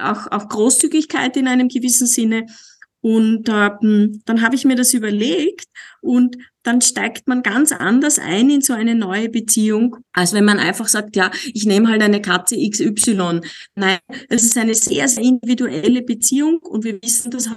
auch, 0.00 0.30
auch 0.30 0.48
Großzügigkeit 0.48 1.36
in 1.36 1.48
einem 1.48 1.68
gewissen 1.68 2.06
Sinne. 2.06 2.46
Und 3.00 3.48
äh, 3.48 3.70
dann 4.24 4.42
habe 4.42 4.56
ich 4.56 4.64
mir 4.64 4.74
das 4.74 4.92
überlegt 4.92 5.66
und 6.00 6.36
dann 6.64 6.80
steigt 6.80 7.28
man 7.28 7.42
ganz 7.42 7.72
anders 7.72 8.18
ein 8.18 8.50
in 8.50 8.60
so 8.60 8.72
eine 8.72 8.94
neue 8.94 9.28
Beziehung, 9.28 9.96
als 10.12 10.32
wenn 10.32 10.44
man 10.44 10.58
einfach 10.58 10.88
sagt, 10.88 11.16
ja, 11.16 11.30
ich 11.54 11.64
nehme 11.64 11.88
halt 11.88 12.02
eine 12.02 12.20
Katze 12.20 12.56
XY. 12.56 13.40
Nein, 13.76 13.98
es 14.28 14.42
ist 14.42 14.58
eine 14.58 14.74
sehr, 14.74 15.08
sehr 15.08 15.22
individuelle 15.22 16.02
Beziehung 16.02 16.58
und 16.58 16.84
wir 16.84 17.00
wissen, 17.00 17.30
dass 17.30 17.48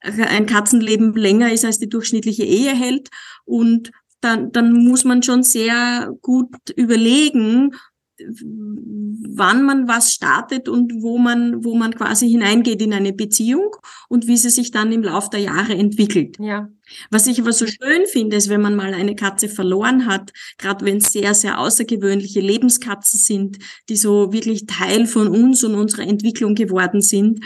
ein 0.00 0.46
Katzenleben 0.46 1.14
länger 1.14 1.52
ist, 1.52 1.64
als 1.64 1.78
die 1.78 1.88
durchschnittliche 1.88 2.44
Ehe 2.44 2.74
hält. 2.74 3.10
Und 3.44 3.92
dann, 4.22 4.52
dann 4.52 4.72
muss 4.72 5.04
man 5.04 5.22
schon 5.22 5.42
sehr 5.42 6.12
gut 6.22 6.48
überlegen, 6.74 7.74
wann 9.34 9.64
man 9.64 9.88
was 9.88 10.12
startet 10.12 10.68
und 10.68 11.02
wo 11.02 11.18
man, 11.18 11.64
wo 11.64 11.74
man 11.74 11.94
quasi 11.94 12.28
hineingeht 12.28 12.82
in 12.82 12.92
eine 12.92 13.12
Beziehung 13.12 13.74
und 14.08 14.26
wie 14.26 14.36
sie 14.36 14.50
sich 14.50 14.70
dann 14.70 14.92
im 14.92 15.02
Laufe 15.02 15.30
der 15.30 15.40
Jahre 15.40 15.74
entwickelt. 15.74 16.36
Ja. 16.38 16.68
Was 17.10 17.26
ich 17.26 17.40
aber 17.40 17.52
so 17.52 17.66
schön 17.66 18.06
finde, 18.06 18.36
ist, 18.36 18.48
wenn 18.48 18.60
man 18.60 18.76
mal 18.76 18.92
eine 18.94 19.16
Katze 19.16 19.48
verloren 19.48 20.06
hat, 20.06 20.32
gerade 20.58 20.84
wenn 20.84 20.98
es 20.98 21.12
sehr, 21.12 21.34
sehr 21.34 21.58
außergewöhnliche 21.58 22.40
Lebenskatzen 22.40 23.18
sind, 23.18 23.58
die 23.88 23.96
so 23.96 24.32
wirklich 24.32 24.66
Teil 24.66 25.06
von 25.06 25.28
uns 25.28 25.64
und 25.64 25.74
unserer 25.74 26.02
Entwicklung 26.02 26.54
geworden 26.54 27.00
sind. 27.00 27.40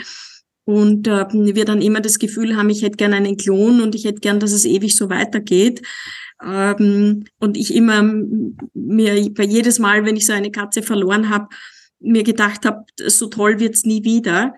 Und 0.67 1.07
äh, 1.07 1.25
wir 1.31 1.63
dann 1.63 1.81
immer 1.81 2.01
das 2.01 2.19
Gefühl 2.19 2.57
haben, 2.57 2.69
ich 2.69 2.81
hätte 2.81 2.97
gern 2.97 3.13
einen 3.13 3.37
Klon 3.37 3.79
und 3.79 3.95
ich 3.95 4.03
hätte 4.03 4.19
gern, 4.19 4.41
dass 4.41 4.51
es 4.51 4.65
ewig 4.65 4.97
so 4.97 5.09
weitergeht 5.09 5.81
ähm, 6.43 7.23
und 7.39 7.55
ich 7.55 7.73
immer 7.73 8.03
mir 8.73 9.33
bei 9.33 9.43
jedes 9.43 9.79
Mal, 9.79 10.03
wenn 10.03 10.17
ich 10.17 10.25
so 10.25 10.33
eine 10.33 10.51
Katze 10.51 10.83
verloren 10.83 11.29
habe, 11.29 11.47
mir 12.01 12.23
gedacht 12.23 12.65
habe, 12.65 12.83
so 13.07 13.27
toll 13.27 13.61
wird's 13.61 13.85
nie 13.85 14.03
wieder. 14.03 14.55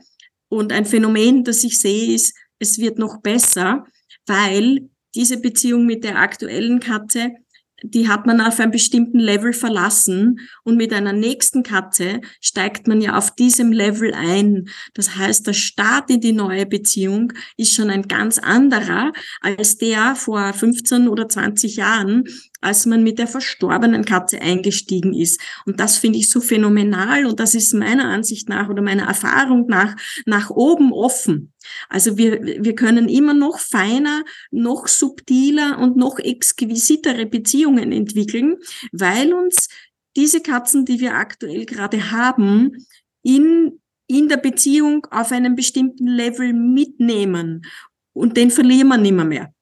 Und 0.50 0.74
ein 0.74 0.86
Phänomen, 0.86 1.44
das 1.44 1.64
ich 1.64 1.80
sehe, 1.80 2.16
ist, 2.16 2.34
es 2.58 2.80
wird 2.80 2.98
noch 2.98 3.22
besser, 3.22 3.86
weil 4.26 4.90
diese 5.14 5.38
Beziehung 5.38 5.86
mit 5.86 6.04
der 6.04 6.18
aktuellen 6.18 6.80
Katze 6.80 7.34
die 7.84 8.08
hat 8.08 8.26
man 8.26 8.42
auf 8.42 8.60
einem 8.60 8.72
bestimmten 8.72 9.20
Level 9.20 9.54
verlassen 9.54 10.40
und 10.64 10.78
mit 10.78 10.94
einer 10.94 11.14
nächsten 11.14 11.64
Katze 11.64 12.22
steigt 12.42 12.88
man 12.88 13.02
ja 13.02 13.18
auf 13.18 13.32
diesem 13.36 13.72
Level 13.72 14.14
ein. 14.14 14.70
Das 14.94 15.16
heißt, 15.16 15.48
der 15.48 15.54
Start 15.54 16.10
in 16.10 16.22
die 16.22 16.34
neue 16.34 16.66
Beziehung 16.66 17.34
ist 17.58 17.74
schon 17.74 17.90
ein 17.90 18.08
ganz 18.08 18.38
anderer 18.38 19.12
als 19.42 19.78
der 19.78 20.16
vor 20.16 20.54
15 20.54 21.08
oder 21.08 21.30
20 21.30 21.76
Jahren, 21.76 22.26
als 22.62 22.86
man 22.86 23.04
mit 23.04 23.20
der 23.20 23.28
verstorbenen 23.28 24.06
Katze 24.06 24.42
eingestiegen 24.42 25.14
ist. 25.14 25.40
Und 25.66 25.80
das 25.80 25.98
finde 25.98 26.20
ich 26.20 26.30
so 26.30 26.42
phänomenal 26.42 27.26
und 27.26 27.40
das 27.40 27.56
ist 27.56 27.74
meiner 27.74 28.06
Ansicht 28.06 28.50
nach 28.50 28.70
oder 28.70 28.82
meiner 28.82 29.08
Erfahrung 29.08 29.66
nach 29.68 29.96
nach 30.26 30.50
oben 30.50 30.92
offen. 30.92 31.54
Also 31.90 32.18
wir, 32.18 32.42
wir 32.42 32.76
können 32.76 33.10
immer 33.10 33.34
noch 33.34 33.60
feiner, 33.60 34.24
noch 34.52 34.88
subtiler 34.88 35.80
und 35.80 35.98
noch 35.98 36.20
exquisitere 36.20 37.26
Beziehungen 37.26 37.92
entwickeln, 37.92 38.58
weil 38.92 39.34
uns 39.34 39.68
diese 40.16 40.42
Katzen, 40.42 40.86
die 40.86 41.00
wir 41.00 41.16
aktuell 41.16 41.66
gerade 41.66 42.12
haben, 42.12 42.86
in, 43.24 43.80
in 44.08 44.28
der 44.28 44.38
Beziehung 44.38 45.06
auf 45.12 45.32
einem 45.32 45.56
bestimmten 45.56 46.08
Level 46.08 46.54
mitnehmen. 46.54 47.66
Und 48.14 48.38
den 48.38 48.52
verlieren 48.52 48.88
wir 48.88 48.98
nimmer 48.98 49.26
mehr. 49.26 49.54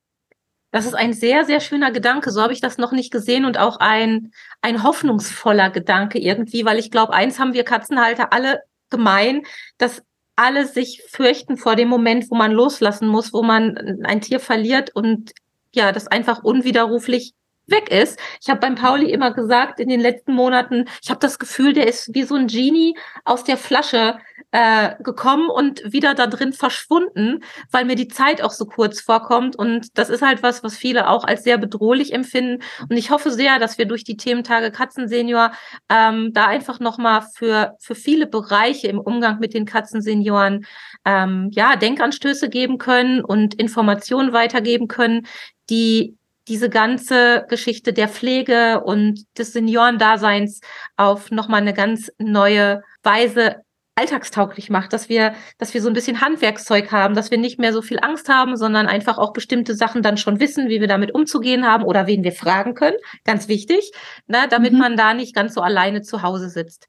Das 0.71 0.85
ist 0.85 0.95
ein 0.95 1.13
sehr, 1.13 1.45
sehr 1.45 1.59
schöner 1.59 1.91
Gedanke. 1.91 2.31
So 2.31 2.41
habe 2.41 2.53
ich 2.53 2.61
das 2.61 2.77
noch 2.77 2.91
nicht 2.91 3.11
gesehen 3.11 3.45
und 3.45 3.57
auch 3.57 3.77
ein, 3.79 4.31
ein 4.61 4.83
hoffnungsvoller 4.83 5.69
Gedanke 5.69 6.19
irgendwie, 6.19 6.65
weil 6.65 6.77
ich 6.77 6.91
glaube, 6.91 7.13
eins 7.13 7.39
haben 7.39 7.53
wir 7.53 7.63
Katzenhalter 7.63 8.33
alle 8.33 8.61
gemein, 8.89 9.43
dass 9.77 10.03
alle 10.35 10.67
sich 10.67 11.03
fürchten 11.09 11.57
vor 11.57 11.75
dem 11.75 11.87
Moment, 11.87 12.29
wo 12.29 12.35
man 12.35 12.51
loslassen 12.51 13.07
muss, 13.07 13.33
wo 13.33 13.41
man 13.43 14.03
ein 14.03 14.21
Tier 14.21 14.39
verliert 14.39 14.95
und 14.95 15.31
ja, 15.73 15.91
das 15.91 16.07
einfach 16.07 16.43
unwiderruflich 16.43 17.33
weg 17.67 17.91
ist. 17.91 18.19
Ich 18.41 18.49
habe 18.49 18.59
beim 18.59 18.75
Pauli 18.75 19.11
immer 19.11 19.31
gesagt 19.31 19.79
in 19.79 19.89
den 19.89 19.99
letzten 19.99 20.33
Monaten, 20.33 20.85
ich 21.01 21.09
habe 21.09 21.19
das 21.19 21.39
Gefühl, 21.39 21.73
der 21.73 21.87
ist 21.87 22.13
wie 22.13 22.23
so 22.23 22.35
ein 22.35 22.47
Genie 22.47 22.97
aus 23.25 23.43
der 23.43 23.57
Flasche 23.57 24.17
äh, 24.51 24.95
gekommen 25.03 25.49
und 25.49 25.81
wieder 25.91 26.13
da 26.13 26.25
drin 26.25 26.53
verschwunden, 26.53 27.43
weil 27.69 27.85
mir 27.85 27.95
die 27.95 28.07
Zeit 28.07 28.41
auch 28.41 28.51
so 28.51 28.65
kurz 28.65 29.01
vorkommt. 29.01 29.55
Und 29.55 29.97
das 29.97 30.09
ist 30.09 30.21
halt 30.21 30.41
was, 30.41 30.63
was 30.63 30.77
viele 30.77 31.09
auch 31.09 31.25
als 31.25 31.43
sehr 31.43 31.57
bedrohlich 31.57 32.13
empfinden. 32.13 32.63
Und 32.89 32.95
ich 32.95 33.11
hoffe 33.11 33.31
sehr, 33.31 33.59
dass 33.59 33.77
wir 33.77 33.85
durch 33.85 34.03
die 34.03 34.17
Thementage 34.17 34.71
Katzensenior 34.71 35.51
ähm, 35.89 36.31
da 36.33 36.47
einfach 36.47 36.79
nochmal 36.79 37.23
für, 37.35 37.75
für 37.79 37.95
viele 37.95 38.25
Bereiche 38.25 38.87
im 38.87 38.99
Umgang 38.99 39.39
mit 39.39 39.53
den 39.53 39.65
Katzensenioren 39.65 40.65
ähm, 41.03 41.49
ja, 41.51 41.75
Denkanstöße 41.75 42.49
geben 42.49 42.77
können 42.77 43.23
und 43.23 43.55
Informationen 43.55 44.31
weitergeben 44.31 44.87
können, 44.87 45.27
die 45.69 46.17
diese 46.47 46.69
ganze 46.69 47.45
Geschichte 47.49 47.93
der 47.93 48.07
Pflege 48.07 48.81
und 48.83 49.25
des 49.37 49.53
Seniorendaseins 49.53 50.61
auf 50.95 51.31
nochmal 51.31 51.61
eine 51.61 51.73
ganz 51.73 52.11
neue 52.17 52.83
Weise 53.03 53.63
alltagstauglich 53.97 54.69
macht, 54.69 54.93
dass 54.93 55.09
wir, 55.09 55.33
dass 55.57 55.73
wir 55.73 55.81
so 55.81 55.89
ein 55.89 55.93
bisschen 55.93 56.21
Handwerkszeug 56.21 56.91
haben, 56.91 57.15
dass 57.15 57.31
wir 57.31 57.39
nicht 57.39 57.59
mehr 57.59 57.73
so 57.73 57.81
viel 57.81 57.99
Angst 57.99 58.29
haben, 58.29 58.55
sondern 58.55 58.85
einfach 58.85 59.17
auch 59.17 59.33
bestimmte 59.33 59.73
Sachen 59.73 60.03
dann 60.03 60.17
schon 60.17 60.39
wissen, 60.39 60.69
wie 60.69 60.79
wir 60.79 60.87
damit 60.87 61.15
umzugehen 61.15 61.65
haben 61.65 61.83
oder 61.83 62.05
wen 62.05 62.23
wir 62.23 62.31
fragen 62.31 62.75
können. 62.75 62.97
Ganz 63.25 63.47
wichtig, 63.47 63.91
ne, 64.27 64.47
damit 64.49 64.73
mhm. 64.73 64.79
man 64.79 64.97
da 64.97 65.15
nicht 65.15 65.33
ganz 65.33 65.55
so 65.55 65.61
alleine 65.61 66.03
zu 66.03 66.21
Hause 66.21 66.49
sitzt. 66.49 66.87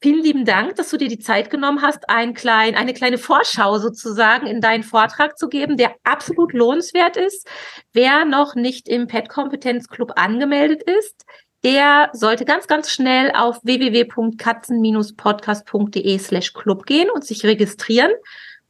Vielen 0.00 0.22
lieben 0.22 0.44
Dank, 0.44 0.76
dass 0.76 0.90
du 0.90 0.96
dir 0.96 1.08
die 1.08 1.18
Zeit 1.18 1.50
genommen 1.50 1.82
hast, 1.82 2.08
ein 2.08 2.32
klein, 2.32 2.76
eine 2.76 2.94
kleine 2.94 3.18
Vorschau 3.18 3.78
sozusagen 3.78 4.46
in 4.46 4.60
deinen 4.60 4.84
Vortrag 4.84 5.36
zu 5.36 5.48
geben, 5.48 5.76
der 5.76 5.96
absolut 6.04 6.52
lohnenswert 6.52 7.16
ist. 7.16 7.48
Wer 7.92 8.24
noch 8.24 8.54
nicht 8.54 8.88
im 8.88 9.08
Pet 9.08 9.28
Kompetenz 9.28 9.88
Club 9.88 10.12
angemeldet 10.14 10.84
ist, 10.84 11.24
der 11.64 12.10
sollte 12.12 12.44
ganz, 12.44 12.68
ganz 12.68 12.90
schnell 12.90 13.32
auf 13.34 13.58
www.katzen-podcast.de 13.64 16.18
slash 16.18 16.52
club 16.52 16.86
gehen 16.86 17.10
und 17.10 17.24
sich 17.24 17.44
registrieren. 17.44 18.12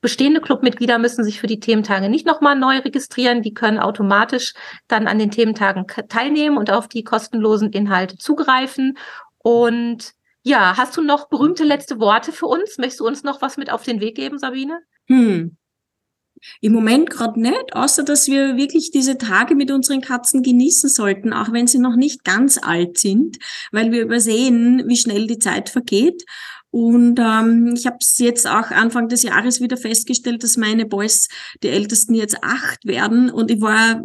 Bestehende 0.00 0.40
Clubmitglieder 0.40 0.98
müssen 0.98 1.24
sich 1.24 1.40
für 1.40 1.48
die 1.48 1.60
Thementage 1.60 2.08
nicht 2.08 2.24
nochmal 2.24 2.56
neu 2.56 2.78
registrieren. 2.78 3.42
Die 3.42 3.52
können 3.52 3.78
automatisch 3.78 4.54
dann 4.86 5.06
an 5.06 5.18
den 5.18 5.30
Thementagen 5.30 5.84
teilnehmen 6.08 6.56
und 6.56 6.70
auf 6.70 6.88
die 6.88 7.04
kostenlosen 7.04 7.70
Inhalte 7.72 8.16
zugreifen. 8.16 8.96
Und 9.38 10.14
ja, 10.48 10.76
hast 10.76 10.96
du 10.96 11.02
noch 11.02 11.28
berühmte 11.28 11.64
letzte 11.64 12.00
Worte 12.00 12.32
für 12.32 12.46
uns? 12.46 12.78
Möchtest 12.78 13.00
du 13.00 13.06
uns 13.06 13.22
noch 13.22 13.42
was 13.42 13.58
mit 13.58 13.70
auf 13.70 13.84
den 13.84 14.00
Weg 14.00 14.16
geben, 14.16 14.38
Sabine? 14.38 14.80
Hm. 15.06 15.56
Im 16.60 16.72
Moment 16.72 17.10
gerade 17.10 17.40
nicht, 17.40 17.74
außer 17.74 18.04
dass 18.04 18.28
wir 18.28 18.56
wirklich 18.56 18.90
diese 18.90 19.18
Tage 19.18 19.54
mit 19.56 19.70
unseren 19.70 20.00
Katzen 20.00 20.42
genießen 20.42 20.88
sollten, 20.88 21.32
auch 21.32 21.52
wenn 21.52 21.66
sie 21.66 21.78
noch 21.78 21.96
nicht 21.96 22.24
ganz 22.24 22.58
alt 22.62 22.96
sind, 22.96 23.38
weil 23.72 23.90
wir 23.90 24.02
übersehen, 24.02 24.84
wie 24.86 24.96
schnell 24.96 25.26
die 25.26 25.40
Zeit 25.40 25.68
vergeht. 25.68 26.24
Und 26.70 27.18
ähm, 27.18 27.74
ich 27.76 27.86
habe 27.86 27.96
es 28.00 28.18
jetzt 28.18 28.46
auch 28.46 28.70
Anfang 28.70 29.08
des 29.08 29.22
Jahres 29.22 29.60
wieder 29.60 29.76
festgestellt, 29.76 30.42
dass 30.44 30.56
meine 30.56 30.86
Boys, 30.86 31.28
die 31.62 31.68
Ältesten, 31.68 32.14
jetzt 32.14 32.44
acht 32.44 32.84
werden. 32.84 33.30
Und 33.30 33.50
ich 33.50 33.60
war 33.60 34.04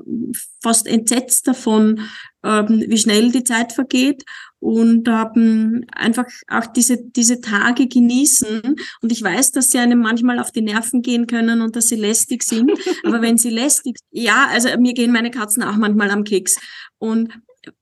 fast 0.61 0.87
entsetzt 0.87 1.47
davon, 1.47 2.09
ähm, 2.43 2.85
wie 2.87 2.97
schnell 2.97 3.31
die 3.31 3.43
Zeit 3.43 3.73
vergeht 3.73 4.23
und 4.63 5.09
ähm, 5.09 5.85
einfach 5.91 6.25
auch 6.47 6.67
diese, 6.67 6.97
diese 6.97 7.41
Tage 7.41 7.87
genießen. 7.87 8.61
Und 9.01 9.11
ich 9.11 9.21
weiß, 9.21 9.51
dass 9.51 9.71
sie 9.71 9.79
einem 9.79 9.99
manchmal 9.99 10.39
auf 10.39 10.51
die 10.51 10.61
Nerven 10.61 11.01
gehen 11.01 11.27
können 11.27 11.61
und 11.61 11.75
dass 11.75 11.89
sie 11.89 11.97
lästig 11.97 12.43
sind. 12.43 12.71
Aber 13.03 13.21
wenn 13.21 13.37
sie 13.37 13.49
lästig, 13.49 13.97
ja, 14.09 14.47
also 14.49 14.69
mir 14.79 14.93
gehen 14.93 15.11
meine 15.11 15.31
Katzen 15.31 15.63
auch 15.63 15.75
manchmal 15.75 16.11
am 16.11 16.23
Keks. 16.23 16.55
Und 16.97 17.33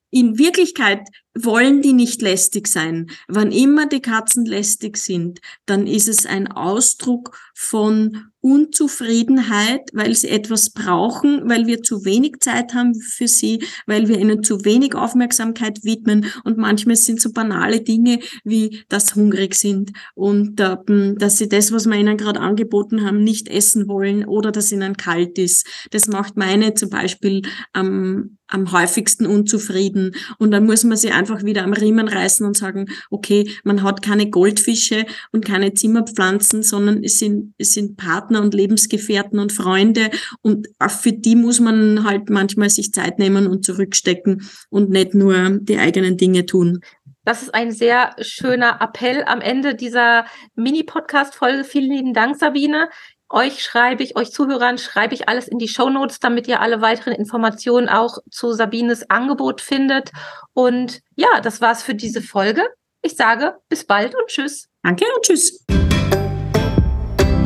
in 0.09 0.39
Wirklichkeit 0.39 1.07
wollen 1.33 1.81
die 1.81 1.93
nicht 1.93 2.21
lästig 2.21 2.67
sein. 2.67 3.09
Wann 3.27 3.51
immer 3.51 3.87
die 3.87 4.01
Katzen 4.01 4.45
lästig 4.45 4.97
sind, 4.97 5.39
dann 5.65 5.87
ist 5.87 6.07
es 6.07 6.25
ein 6.25 6.51
Ausdruck 6.51 7.37
von 7.53 8.31
Unzufriedenheit, 8.41 9.91
weil 9.93 10.15
sie 10.15 10.29
etwas 10.29 10.71
brauchen, 10.71 11.47
weil 11.47 11.67
wir 11.67 11.83
zu 11.83 12.05
wenig 12.05 12.39
Zeit 12.39 12.73
haben 12.73 12.95
für 12.95 13.27
sie, 13.27 13.63
weil 13.85 14.07
wir 14.07 14.17
ihnen 14.17 14.43
zu 14.43 14.65
wenig 14.65 14.95
Aufmerksamkeit 14.95 15.83
widmen 15.83 16.25
und 16.43 16.57
manchmal 16.57 16.95
sind 16.95 17.21
so 17.21 17.31
banale 17.31 17.81
Dinge 17.81 18.19
wie, 18.43 18.83
dass 18.89 19.13
hungrig 19.13 19.53
sind 19.53 19.91
und 20.15 20.59
äh, 20.59 20.75
dass 21.17 21.37
sie 21.37 21.49
das, 21.49 21.71
was 21.71 21.85
wir 21.85 21.95
ihnen 21.95 22.17
gerade 22.17 22.39
angeboten 22.39 23.05
haben, 23.05 23.23
nicht 23.23 23.47
essen 23.47 23.87
wollen 23.87 24.25
oder 24.25 24.51
dass 24.51 24.71
ihnen 24.71 24.97
kalt 24.97 25.37
ist. 25.37 25.67
Das 25.91 26.07
macht 26.07 26.35
meine 26.35 26.73
zum 26.73 26.89
Beispiel 26.89 27.43
am, 27.73 28.37
am 28.47 28.71
häufigsten 28.71 29.27
unzufrieden 29.27 30.15
und 30.39 30.49
dann 30.49 30.65
muss 30.65 30.83
man 30.83 30.97
sie 30.97 31.11
einfach 31.21 31.43
wieder 31.43 31.63
am 31.63 31.73
Riemen 31.73 32.07
reißen 32.07 32.45
und 32.45 32.57
sagen, 32.57 32.87
okay, 33.11 33.51
man 33.63 33.83
hat 33.83 34.01
keine 34.01 34.29
Goldfische 34.29 35.05
und 35.31 35.45
keine 35.45 35.75
Zimmerpflanzen, 35.75 36.63
sondern 36.63 37.03
es 37.03 37.19
sind, 37.19 37.53
es 37.59 37.73
sind 37.73 37.95
Partner 37.95 38.41
und 38.41 38.55
Lebensgefährten 38.55 39.37
und 39.37 39.51
Freunde 39.51 40.09
und 40.41 40.67
für 40.87 41.13
die 41.13 41.35
muss 41.35 41.59
man 41.59 42.03
halt 42.03 42.31
manchmal 42.31 42.71
sich 42.71 42.91
Zeit 42.91 43.19
nehmen 43.19 43.45
und 43.45 43.63
zurückstecken 43.63 44.49
und 44.69 44.89
nicht 44.89 45.13
nur 45.13 45.59
die 45.61 45.77
eigenen 45.77 46.17
Dinge 46.17 46.47
tun. 46.47 46.79
Das 47.23 47.43
ist 47.43 47.53
ein 47.53 47.71
sehr 47.71 48.15
schöner 48.19 48.81
Appell 48.81 49.23
am 49.25 49.41
Ende 49.41 49.75
dieser 49.75 50.25
Mini-Podcast-Folge. 50.55 51.63
Vielen 51.63 51.91
lieben 51.91 52.13
Dank, 52.15 52.35
Sabine. 52.37 52.89
Euch 53.31 53.63
schreibe 53.63 54.03
ich, 54.03 54.15
euch 54.17 54.33
Zuhörern 54.33 54.77
schreibe 54.77 55.13
ich 55.13 55.29
alles 55.29 55.47
in 55.47 55.57
die 55.57 55.69
Show 55.69 55.89
Notes, 55.89 56.19
damit 56.19 56.49
ihr 56.49 56.59
alle 56.59 56.81
weiteren 56.81 57.13
Informationen 57.13 57.87
auch 57.87 58.17
zu 58.29 58.51
Sabines 58.51 59.09
Angebot 59.09 59.61
findet. 59.61 60.11
Und 60.53 60.99
ja, 61.15 61.39
das 61.41 61.61
war's 61.61 61.81
für 61.81 61.95
diese 61.95 62.21
Folge. 62.21 62.65
Ich 63.01 63.15
sage 63.15 63.55
bis 63.69 63.85
bald 63.85 64.13
und 64.15 64.27
tschüss. 64.27 64.67
Danke 64.83 65.05
und 65.15 65.23
tschüss. 65.23 65.65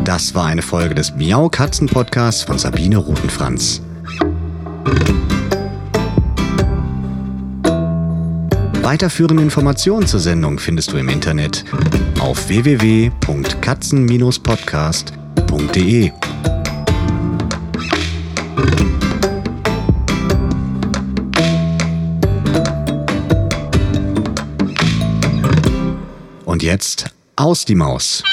Das 0.04 0.34
war 0.34 0.48
eine 0.48 0.64
Folge 0.64 0.96
des 0.96 1.14
Miau 1.16 1.50
Katzen 1.50 1.88
Podcasts 1.88 2.42
von 2.42 2.58
Sabine 2.58 2.98
Rutenfranz. 2.98 3.84
Weiterführende 8.82 9.44
Informationen 9.44 10.08
zur 10.08 10.20
Sendung 10.20 10.58
findest 10.58 10.94
du 10.94 10.98
im 10.98 11.10
Internet 11.10 11.64
auf 12.20 12.50
www.katzen-podcast.de 12.50 15.25
www.ftf.de. 15.50 16.12
Und 26.46 26.64
jetzt 26.64 27.10
aus 27.36 27.66
die 27.66 27.76
Maus. 27.76 28.24